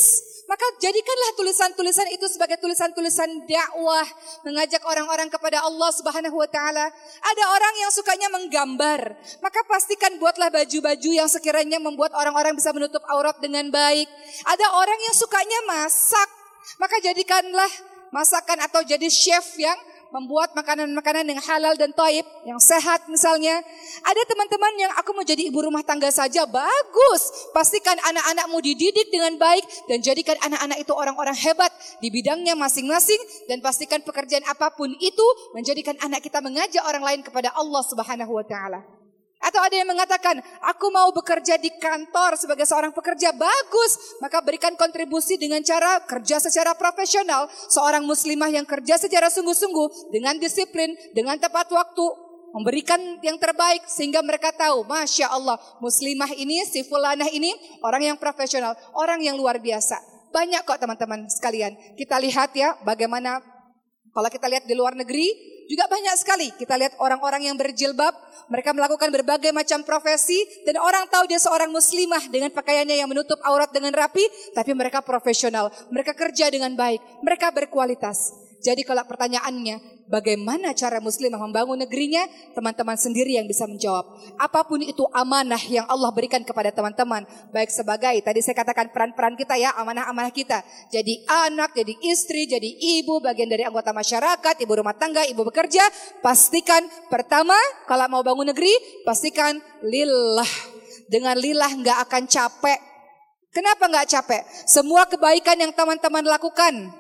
[0.46, 4.06] Maka jadikanlah tulisan-tulisan itu sebagai tulisan-tulisan dakwah,
[4.46, 6.86] mengajak orang-orang kepada Allah Subhanahu wa taala.
[7.26, 13.02] Ada orang yang sukanya menggambar, maka pastikan buatlah baju-baju yang sekiranya membuat orang-orang bisa menutup
[13.10, 14.06] aurat dengan baik.
[14.46, 16.30] Ada orang yang sukanya masak,
[16.78, 17.72] maka jadikanlah
[18.14, 19.76] masakan atau jadi chef yang
[20.16, 23.60] membuat makanan-makanan yang halal dan taib, yang sehat misalnya.
[24.08, 27.52] Ada teman-teman yang aku mau jadi ibu rumah tangga saja, bagus.
[27.52, 33.20] Pastikan anak-anakmu dididik dengan baik dan jadikan anak-anak itu orang-orang hebat di bidangnya masing-masing
[33.52, 38.40] dan pastikan pekerjaan apa pun itu menjadikan anak kita mengajak orang lain kepada Allah Subhanahu
[38.40, 39.05] wa taala.
[39.46, 44.18] Atau ada yang mengatakan, aku mau bekerja di kantor sebagai seorang pekerja bagus.
[44.18, 47.46] Maka berikan kontribusi dengan cara kerja secara profesional.
[47.70, 52.06] Seorang muslimah yang kerja secara sungguh-sungguh, dengan disiplin, dengan tepat waktu,
[52.58, 57.54] memberikan yang terbaik sehingga mereka tahu, Masya Allah, muslimah ini, si fulanah ini,
[57.86, 60.02] orang yang profesional, orang yang luar biasa.
[60.34, 61.76] Banyak kok teman-teman sekalian.
[61.94, 63.44] Kita lihat ya bagaimana
[64.16, 66.48] kalau kita lihat di luar negeri, juga banyak sekali.
[66.54, 68.14] Kita lihat orang-orang yang berjilbab,
[68.48, 73.42] mereka melakukan berbagai macam profesi, dan orang tahu dia seorang muslimah dengan pakaiannya yang menutup
[73.42, 75.74] aurat dengan rapi, tapi mereka profesional.
[75.90, 78.45] Mereka kerja dengan baik, mereka berkualitas.
[78.64, 82.26] Jadi kalau pertanyaannya, bagaimana cara muslimah membangun negerinya?
[82.58, 84.06] Teman-teman sendiri yang bisa menjawab.
[84.42, 87.28] Apa pun itu amanah yang Allah berikan kepada teman-teman.
[87.54, 90.66] Baik sebagai, tadi saya katakan peran-peran kita ya, amanah-amanah kita.
[90.90, 95.86] Jadi anak, jadi istri, jadi ibu, bagian dari anggota masyarakat, ibu rumah tangga, ibu bekerja.
[96.26, 98.74] Pastikan pertama, kalau mau bangun negeri,
[99.06, 100.50] pastikan lillah.
[101.06, 102.80] Dengan lillah nggak akan capek.
[103.54, 104.42] Kenapa nggak capek?
[104.68, 106.92] Semua kebaikan yang teman-teman lakukan,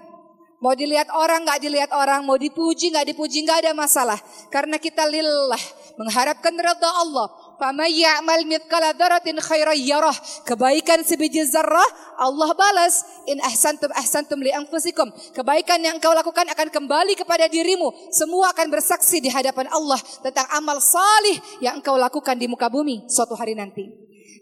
[0.63, 4.15] Mau dilihat orang, nggak dilihat orang, mau dipuji, nggak dipuji, nggak ada masalah.
[4.47, 5.59] Karena kita lillah,
[5.99, 7.27] mengharapkan redha Allah.
[7.59, 10.15] Fama ya'mal mithqala dzarratin khairan yarah.
[10.47, 11.87] Kebaikan sebiji zarrah
[12.19, 13.03] Allah balas.
[13.27, 15.11] In ahsantum ahsantum li anfusikum.
[15.35, 17.91] Kebaikan yang engkau lakukan akan kembali kepada dirimu.
[18.11, 23.07] Semua akan bersaksi di hadapan Allah tentang amal salih yang engkau lakukan di muka bumi
[23.11, 23.87] suatu hari nanti.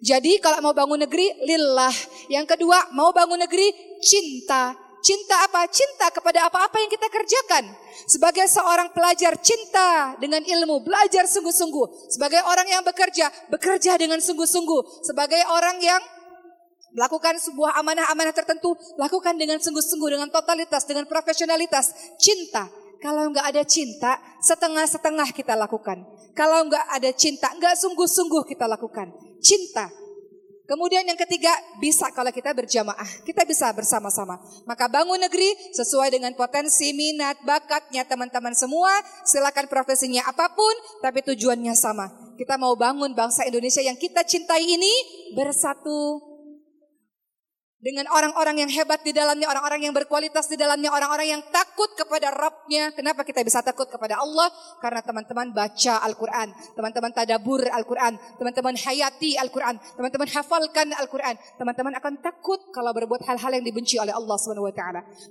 [0.03, 1.93] Jadi kalau mau bangun negeri, lillah.
[2.27, 3.71] Yang kedua, mau bangun negeri,
[4.03, 5.67] cinta Cinta apa?
[5.67, 7.75] Cinta kepada apa-apa yang kita kerjakan.
[8.07, 12.07] Sebagai seorang pelajar cinta dengan ilmu, belajar sungguh-sungguh.
[12.07, 15.03] Sebagai orang yang bekerja, bekerja dengan sungguh-sungguh.
[15.03, 15.99] Sebagai orang yang
[16.95, 22.15] melakukan sebuah amanah-amanah tertentu, lakukan dengan sungguh-sungguh, dengan totalitas, dengan profesionalitas.
[22.15, 22.71] Cinta.
[23.03, 25.99] Kalau nggak ada cinta, setengah-setengah kita lakukan.
[26.31, 29.11] Kalau nggak ada cinta, nggak sungguh-sungguh kita lakukan.
[29.43, 29.91] Cinta
[30.63, 31.51] Kemudian yang ketiga,
[31.83, 33.27] bisa kalau kita berjamaah.
[33.27, 34.39] Kita bisa bersama-sama.
[34.63, 38.95] Maka bangun negeri sesuai dengan potensi, minat, bakatnya teman-teman semua.
[39.27, 42.07] Silakan profesinya apa pun, tapi tujuannya sama.
[42.39, 44.93] Kita mau bangun bangsa Indonesia yang kita cintai ini
[45.35, 46.32] bersatu
[47.83, 52.31] dengan orang-orang yang hebat di dalamnya, orang-orang yang berkualitas di dalamnya, orang-orang yang takut kepada
[52.31, 52.95] Rabbnya.
[52.95, 54.47] Kenapa kita bisa takut kepada Allah?
[54.79, 56.47] Karena teman-teman baca Al-Quran,
[56.79, 61.35] teman-teman tadabur Al-Quran, teman-teman hayati Al-Quran, teman-teman hafalkan Al-Quran.
[61.59, 64.83] Teman-teman akan takut kalau berbuat hal-hal yang dibenci oleh Allah SWT.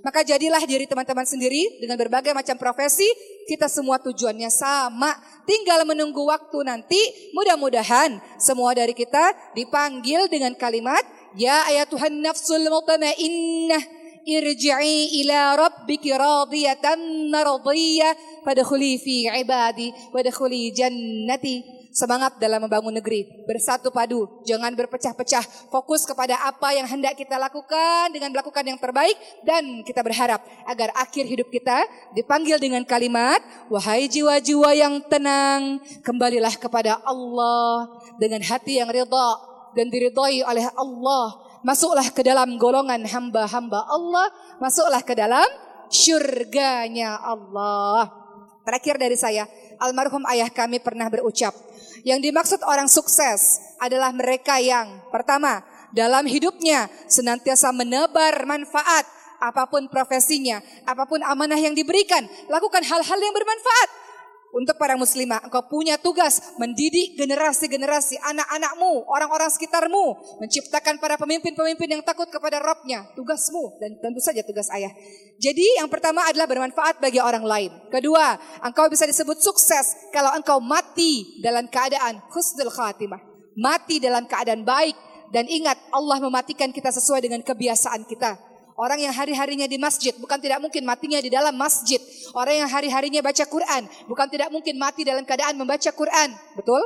[0.05, 3.09] Maka jadilah diri teman-teman sendiri dengan berbagai macam profesi,
[3.49, 5.09] kita semua tujuannya sama.
[5.49, 7.01] Tinggal menunggu waktu nanti,
[7.33, 11.01] mudah-mudahan semua dari kita dipanggil dengan kalimat
[11.33, 13.81] Ya ayatuhan nafsul mutmainnah
[14.21, 21.81] irji'i ila rabbiki radiyatan mardiyah fadkhuli fi ibadi wadkhuli jannati.
[21.93, 25.69] Semangat dalam membangun negeri bersatu padu jangan berpecah-pecah.
[25.69, 29.13] Fokus kepada apa yang hendak kita lakukan dengan melakukan yang terbaik
[29.45, 31.85] dan kita berharap agar akhir hidup kita
[32.17, 33.37] dipanggil dengan kalimat
[33.69, 37.85] wahai jiwa-jiwa yang tenang kembalilah kepada Allah
[38.17, 41.25] dengan hati yang ridha dan diridhoi oleh Allah.
[41.63, 44.27] Masuklah ke dalam golongan hamba-hamba Allah.
[44.59, 45.45] Masuklah ke dalam
[45.93, 48.09] syurganya Allah.
[48.63, 49.43] Terakhir dari saya,
[49.77, 51.51] almarhum ayah kami pernah berucap,
[52.07, 55.59] yang dimaksud orang sukses adalah mereka yang pertama,
[55.91, 59.03] dalam hidupnya senantiasa menebar manfaat
[59.43, 63.89] apa pun profesinya, apa pun amanah yang diberikan, lakukan hal-hal yang bermanfaat
[64.53, 72.03] untuk para muslimah, engkau punya tugas mendidik generasi-generasi anak-anakmu, orang-orang sekitarmu, menciptakan para pemimpin-pemimpin yang
[72.05, 74.93] takut kepada Robnya, tugasmu dan tentu saja tugas ayah.
[75.41, 77.73] Jadi yang pertama adalah bermanfaat bagi orang lain.
[77.89, 83.25] Kedua, engkau bisa disebut sukses kalau engkau mati dalam keadaan khusnul khatimah,
[83.57, 84.93] mati dalam keadaan baik
[85.33, 88.52] dan ingat Allah mematikan kita sesuai dengan kebiasaan kita.
[88.73, 92.01] Orang yang hari-harinya di masjid bukan tidak mungkin matinya di dalam masjid.
[92.33, 96.33] Orang yang hari-harinya baca Quran bukan tidak mungkin mati dalam keadaan membaca Quran.
[96.57, 96.81] Betul?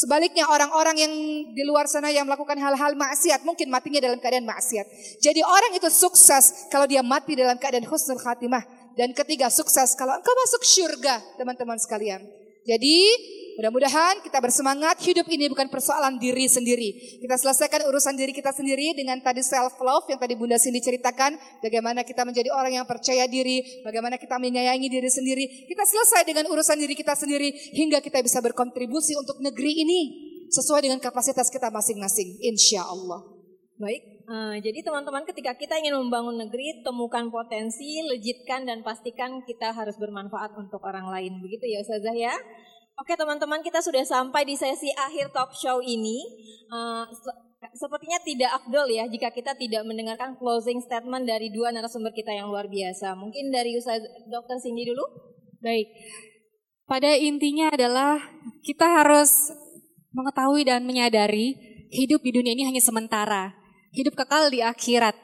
[0.00, 1.12] Sebaliknya orang-orang yang
[1.52, 4.86] di luar sana yang melakukan hal-hal maksiat mungkin matinya dalam keadaan maksiat.
[5.20, 8.64] Jadi orang itu sukses kalau dia mati dalam keadaan husnul khatimah.
[8.96, 12.24] Dan ketiga sukses kalau engkau masuk surga teman-teman sekalian.
[12.64, 12.96] Jadi
[13.60, 14.96] Mudah-mudahan kita bersemangat.
[15.04, 17.20] Hidup ini bukan persoalan diri sendiri.
[17.20, 21.36] Kita selesaikan urusan diri kita sendiri dengan tadi self love yang tadi Bunda Cindy ceritakan.
[21.60, 25.44] Bagaimana kita menjadi orang yang percaya diri, bagaimana kita menyayangi diri sendiri.
[25.68, 30.00] Kita selesai dengan urusan diri kita sendiri hingga kita bisa berkontribusi untuk negeri ini
[30.48, 32.40] sesuai dengan kapasitas kita masing-masing.
[32.40, 33.20] Insya Allah.
[33.76, 39.76] Baik, uh, jadi teman-teman ketika kita ingin membangun negeri, temukan potensi, lejitkan dan pastikan kita
[39.76, 41.44] harus bermanfaat untuk orang lain.
[41.44, 42.32] Begitu ya Ustazah ya.
[43.00, 46.20] Oke teman-teman kita sudah sampai di sesi akhir talk show ini.
[46.68, 47.08] Uh,
[47.72, 52.52] sepertinya tidak afdol ya jika kita tidak mendengarkan closing statement dari dua narasumber kita yang
[52.52, 53.16] luar biasa.
[53.16, 54.60] Mungkin dari Ustaz Dr.
[54.60, 55.00] Cindy dulu.
[55.64, 55.88] Baik.
[56.84, 58.20] Pada intinya adalah
[58.68, 59.48] kita harus
[60.12, 61.56] mengetahui dan menyadari
[61.88, 63.56] hidup di dunia ini hanya sementara.
[63.96, 65.16] Hidup kekal di akhirat.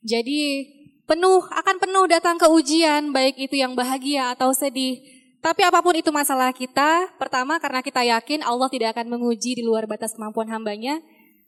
[0.00, 0.64] Jadi
[1.04, 5.94] penuh akan penuh datang ke ujian baik itu yang bahagia atau sedih tapi apa pun
[5.94, 10.50] itu masalah kita, pertama karena kita yakin Allah tidak akan menguji di luar batas kemampuan
[10.50, 10.98] hambanya,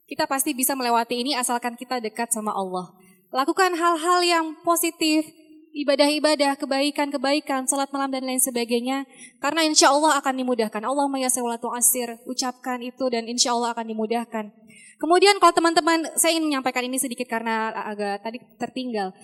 [0.07, 2.91] kita pasti bisa melewati ini asalkan kita dekat sama Allah.
[3.31, 5.23] Lakukan hal-hal yang positif,
[5.71, 9.07] ibadah-ibadah, kebaikan-kebaikan, salat malam dan lain sebagainya.
[9.39, 10.83] Karena insya Allah akan dimudahkan.
[10.83, 14.51] Allah mayasawalatu asir, ucapkan itu dan insya Allah akan dimudahkan.
[14.99, 19.15] Kemudian kalau teman-teman, saya ingin menyampaikan ini sedikit karena agak tadi tertinggal.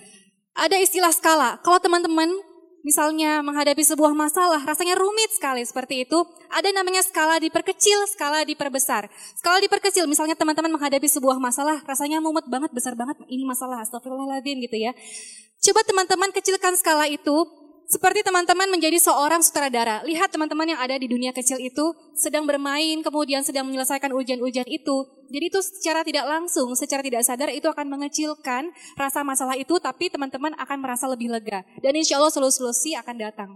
[0.56, 1.60] Ada istilah skala.
[1.60, 2.30] Kalau teman-teman
[2.86, 9.10] misalnya menghadapi sebuah masalah rasanya rumit sekali seperti itu, ada namanya skala diperkecil, skala diperbesar.
[9.34, 14.62] Skala diperkecil, misalnya teman-teman menghadapi sebuah masalah rasanya mumet banget, besar banget, ini masalah astagfirullahaladzim
[14.62, 14.94] gitu ya.
[15.66, 17.34] Coba teman-teman kecilkan skala itu,
[17.86, 20.02] seperti teman-teman menjadi seorang sutradara.
[20.02, 25.06] Lihat teman-teman yang ada di dunia kecil itu sedang bermain, kemudian sedang menyelesaikan ujian-ujian itu.
[25.30, 30.10] Jadi itu secara tidak langsung, secara tidak sadar itu akan mengecilkan rasa masalah itu, tapi
[30.10, 31.62] teman-teman akan merasa lebih lega.
[31.78, 33.50] Dan insya Allah solusi-solusi akan datang.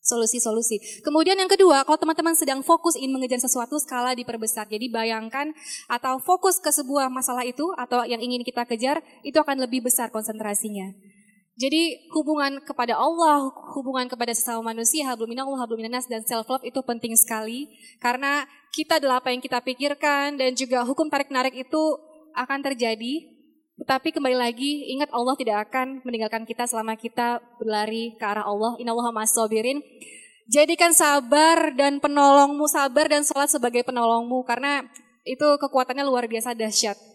[0.00, 1.04] Solusi-solusi.
[1.04, 4.64] Kemudian yang kedua, kalau teman-teman sedang fokus ingin mengejar sesuatu, skala diperbesar.
[4.68, 5.52] Jadi bayangkan
[5.88, 10.08] atau fokus ke sebuah masalah itu atau yang ingin kita kejar, itu akan lebih besar
[10.08, 10.88] konsentrasinya.
[11.60, 17.12] Jadi hubungan kepada Allah, hubungan kepada sesama manusia, habluminallah, habluminanas dan self love itu penting
[17.20, 17.68] sekali
[18.00, 21.82] karena kita adalah apa yang kita pikirkan dan juga hukum tarik narik itu
[22.32, 23.36] akan terjadi.
[23.76, 28.80] Tetapi kembali lagi ingat Allah tidak akan meninggalkan kita selama kita berlari ke arah Allah.
[28.80, 29.84] Innallaha masobirin.
[30.48, 34.80] Jadikan sabar dan penolongmu, sabar dan sholat sebagai penolongmu karena
[35.28, 37.09] itu kekuatannya luar biasa dahsyat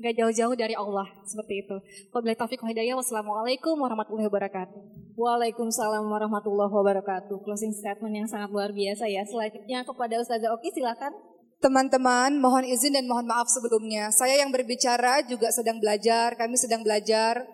[0.00, 1.76] nggak jauh-jauh dari Allah seperti itu.
[2.10, 2.96] Wabillahi taufiq hidayah.
[2.96, 4.80] Wassalamualaikum warahmatullahi wabarakatuh.
[5.20, 7.44] Waalaikumsalam warahmatullahi wabarakatuh.
[7.44, 9.20] Closing statement yang sangat luar biasa ya.
[9.28, 11.12] Selanjutnya kepada Ustazah Oki silakan.
[11.60, 14.08] Teman-teman, mohon izin dan mohon maaf sebelumnya.
[14.08, 17.44] Saya yang berbicara juga sedang belajar, kami sedang belajar.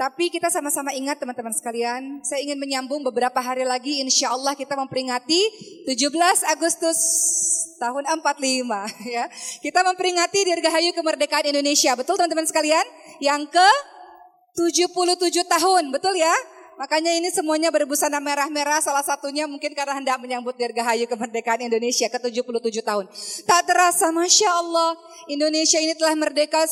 [0.00, 4.72] Tapi kita sama-sama ingat teman-teman sekalian, saya ingin menyambung beberapa hari lagi insya Allah kita
[4.72, 5.36] memperingati
[5.84, 6.16] 17
[6.56, 6.96] Agustus
[7.76, 8.24] tahun 45
[9.20, 9.28] ya.
[9.60, 11.92] Kita memperingati Dirgahayu kemerdekaan Indonesia.
[12.00, 12.80] Betul teman-teman sekalian?
[13.20, 13.68] Yang ke
[14.72, 16.32] 77 tahun, betul ya?
[16.80, 22.16] Makanya ini semuanya berbusana merah-merah salah satunya mungkin karena hendak menyambut Dirgahayu kemerdekaan Indonesia ke
[22.16, 22.48] 77
[22.80, 23.04] tahun.
[23.44, 24.96] Tak terasa Masya Allah
[25.28, 26.64] Indonesia ini telah merdeka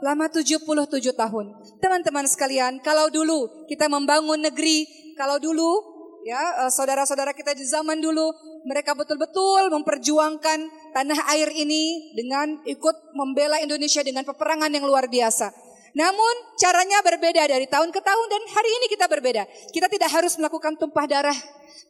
[0.00, 1.46] selama 77 tahun.
[1.80, 4.86] Teman-teman sekalian kalau dulu kita membangun negeri,
[5.16, 8.34] kalau dulu ya eh, saudara-saudara kita di zaman dulu
[8.66, 10.58] mereka betul-betul memperjuangkan
[10.90, 15.54] tanah air ini dengan ikut membela Indonesia dengan peperangan yang luar biasa.
[15.96, 19.48] Namun caranya berbeda dari tahun ke tahun dan hari ini kita berbeda.
[19.72, 21.38] Kita tidak harus melakukan tumpah darah,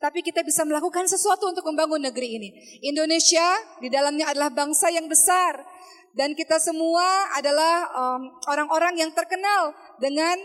[0.03, 2.49] tapi kita bisa melakukan sesuatu untuk membangun negeri ini.
[2.85, 3.45] Indonesia
[3.83, 5.63] di dalamnya adalah bangsa yang besar
[6.17, 7.93] dan kita semua adalah
[8.49, 10.41] orang-orang um, yang terkenal dengan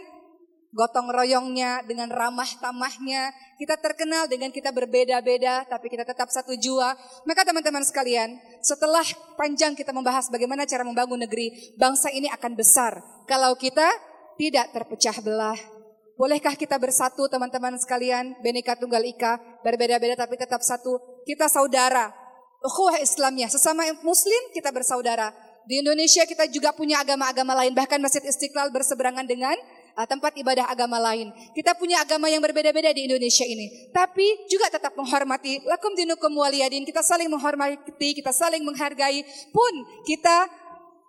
[0.76, 3.32] gotong royongnya, dengan ramah tamahnya.
[3.60, 6.92] Kita terkenal dengan kita berbeda-beda, tapi kita tetap satu jua.
[7.24, 9.04] Maka teman-teman sekalian, setelah
[9.39, 13.00] panjang kita membahas bagaimana cara membangun negeri, bangsa ini akan besar.
[13.24, 13.88] Kalau kita
[14.36, 15.80] tidak terpecah belah.
[16.22, 21.01] Bolehkah kita bersatu teman-teman sekalian, Beneka Tunggal Ika, berbeda-beda tapi tetap satu.
[21.26, 22.13] Kita saudara,
[22.61, 25.34] ukhuwah Islamnya, sesama muslim kita bersaudara.
[25.65, 29.57] Di Indonesia kita juga punya agama-agama lain, bahkan Masjid Istiqlal berseberangan dengan
[29.97, 31.34] uh, tempat ibadah agama lain.
[31.57, 33.89] Kita punya agama yang berbeda-beda di Indonesia ini.
[33.89, 35.65] Tapi juga tetap menghormati.
[35.65, 36.86] Lakum dinukum waliyadin.
[36.86, 39.26] Kita saling menghormati, kita saling menghargai.
[39.49, 39.74] Pun
[40.05, 40.45] kita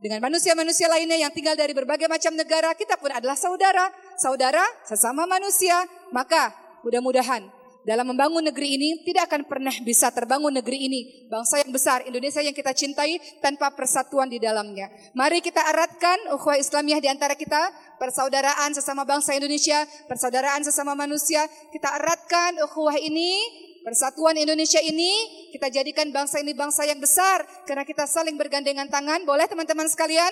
[0.00, 3.86] dengan manusia-manusia lainnya yang tinggal dari berbagai macam negara, kita pun adalah saudara.
[4.20, 5.86] Saudara sesama manusia.
[6.12, 6.52] Maka
[6.84, 11.00] mudah-mudahan dalam membangun negeri ini tidak akan pernah bisa terbangun negeri ini.
[11.26, 14.86] Bangsa yang besar, Indonesia yang kita cintai tanpa persatuan di dalamnya.
[15.18, 17.58] Mari kita eratkan ukhuwah Islamiyah di antara kita,
[17.98, 21.42] persaudaraan sesama bangsa Indonesia, persaudaraan sesama manusia.
[21.74, 23.42] Kita eratkan ukhuwah ini,
[23.82, 29.26] persatuan Indonesia ini, kita jadikan bangsa ini bangsa yang besar karena kita saling bergandengan tangan.
[29.26, 30.30] Boleh teman-teman sekalian?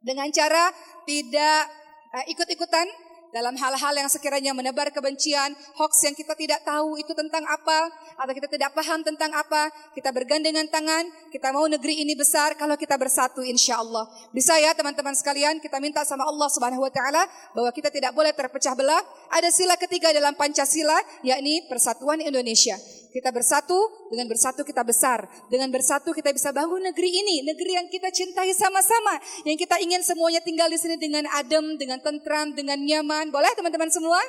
[0.00, 0.72] Dengan cara
[1.04, 1.79] tidak
[2.14, 2.86] uh, ikut-ikutan
[3.30, 7.86] dalam hal-hal yang sekiranya menebar kebencian, hoax yang kita tidak tahu itu tentang apa,
[8.18, 12.74] atau kita tidak paham tentang apa, kita bergandengan tangan, kita mau negeri ini besar kalau
[12.74, 14.10] kita bersatu insya Allah.
[14.34, 17.22] Bisa ya teman-teman sekalian, kita minta sama Allah subhanahu wa ta'ala
[17.54, 19.00] bahwa kita tidak boleh terpecah belah.
[19.30, 22.74] Ada sila ketiga dalam Pancasila, yakni persatuan Indonesia.
[23.10, 25.26] Kita bersatu, dengan bersatu kita besar.
[25.50, 29.18] Dengan bersatu kita bisa bangun negeri ini, negeri yang kita cintai sama-sama.
[29.42, 33.34] Yang kita ingin semuanya tinggal di sini dengan adem, dengan tentram, dengan nyaman.
[33.34, 34.22] Boleh teman-teman semua?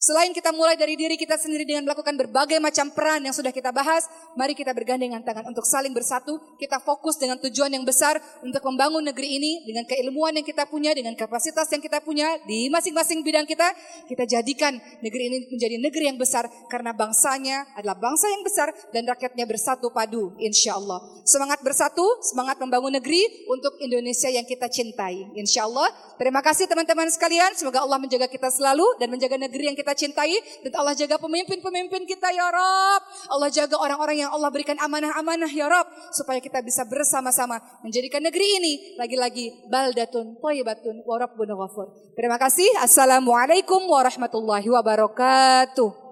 [0.00, 3.68] Selain kita mulai dari diri kita sendiri dengan melakukan berbagai macam peran yang sudah kita
[3.68, 6.40] bahas, mari kita bergandengan tangan untuk saling bersatu.
[6.56, 10.96] Kita fokus dengan tujuan yang besar untuk membangun negeri ini dengan keilmuan yang kita punya,
[10.96, 13.76] dengan kapasitas yang kita punya di masing-masing bidang kita.
[14.08, 19.04] Kita jadikan negeri ini menjadi negeri yang besar karena bangsanya adalah bangsa yang besar dan
[19.04, 21.04] rakyatnya bersatu padu, insya Allah.
[21.28, 23.20] Semangat bersatu, semangat membangun negeri
[23.52, 25.92] untuk Indonesia yang kita cintai, insya Allah.
[26.16, 30.06] Terima kasih teman-teman sekalian, semoga Allah menjaga kita selalu dan menjaga negeri yang kita kita
[30.06, 33.02] cintai dan Allah jaga pemimpin-pemimpin kita ya Rob.
[33.26, 35.82] Allah jaga orang-orang yang Allah berikan amanah-amanah ya Rob
[36.14, 41.90] supaya kita bisa bersama-sama menjadikan negeri ini lagi-lagi baldatun thayyibatun wa rabbun ghafur.
[42.14, 42.70] Terima kasih.
[42.78, 46.09] Assalamualaikum warahmatullahi wabarakatuh.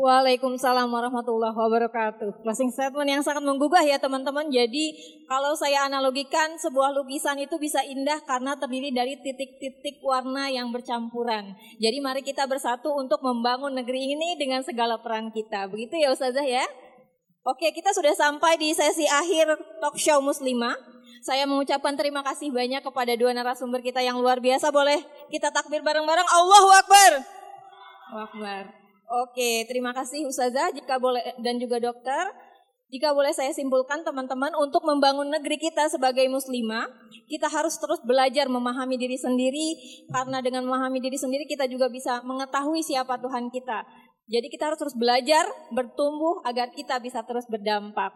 [0.00, 2.40] Waalaikumsalam warahmatullahi wabarakatuh.
[2.40, 4.48] Closing statement yang sangat menggugah ya teman-teman.
[4.48, 4.96] Jadi
[5.28, 11.52] kalau saya analogikan sebuah lukisan itu bisa indah karena terdiri dari titik-titik warna yang bercampuran.
[11.76, 15.68] Jadi mari kita bersatu untuk membangun negeri ini dengan segala peran kita.
[15.68, 16.64] Begitu ya Ustazah ya?
[17.44, 19.52] Oke kita sudah sampai di sesi akhir
[19.84, 20.80] talk show muslimah.
[21.20, 24.72] Saya mengucapkan terima kasih banyak kepada dua narasumber kita yang luar biasa.
[24.72, 26.24] Boleh kita takbir bareng-bareng.
[26.24, 27.10] Allahu Akbar.
[28.08, 28.79] Allahu Akbar.
[29.10, 32.30] Oke, terima kasih Ustazah jika boleh dan juga dokter.
[32.94, 36.86] Jika boleh saya simpulkan teman-teman untuk membangun negeri kita sebagai muslimah,
[37.26, 39.78] kita harus terus belajar memahami diri sendiri
[40.10, 43.82] karena dengan memahami diri sendiri kita juga bisa mengetahui siapa Tuhan kita.
[44.30, 45.42] Jadi kita harus terus belajar,
[45.74, 48.14] bertumbuh agar kita bisa terus berdampak.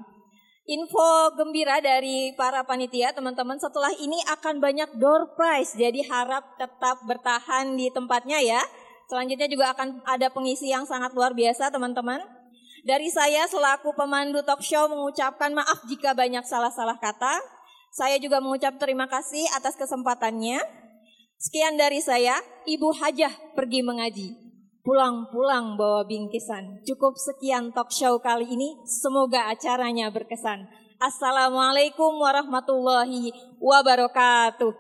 [0.65, 7.03] Info gembira dari para panitia teman-teman setelah ini akan banyak door prize jadi harap tetap
[7.03, 8.63] bertahan di tempatnya ya.
[9.09, 12.21] Selanjutnya juga akan ada pengisi yang sangat luar biasa teman-teman.
[12.85, 17.41] Dari saya selaku pemandu talk show mengucapkan maaf jika banyak salah-salah kata.
[17.95, 20.61] Saya juga mengucap terima kasih atas kesempatannya.
[21.41, 22.37] Sekian dari saya,
[22.69, 24.29] Ibu Hajah pergi mengaji.
[24.85, 26.85] Pulang-pulang bawa bingkisan.
[26.85, 28.77] Cukup sekian talk show kali ini.
[28.85, 30.69] Semoga acaranya berkesan.
[31.01, 33.33] Assalamualaikum warahmatullahi
[33.65, 34.77] wabarakatuh.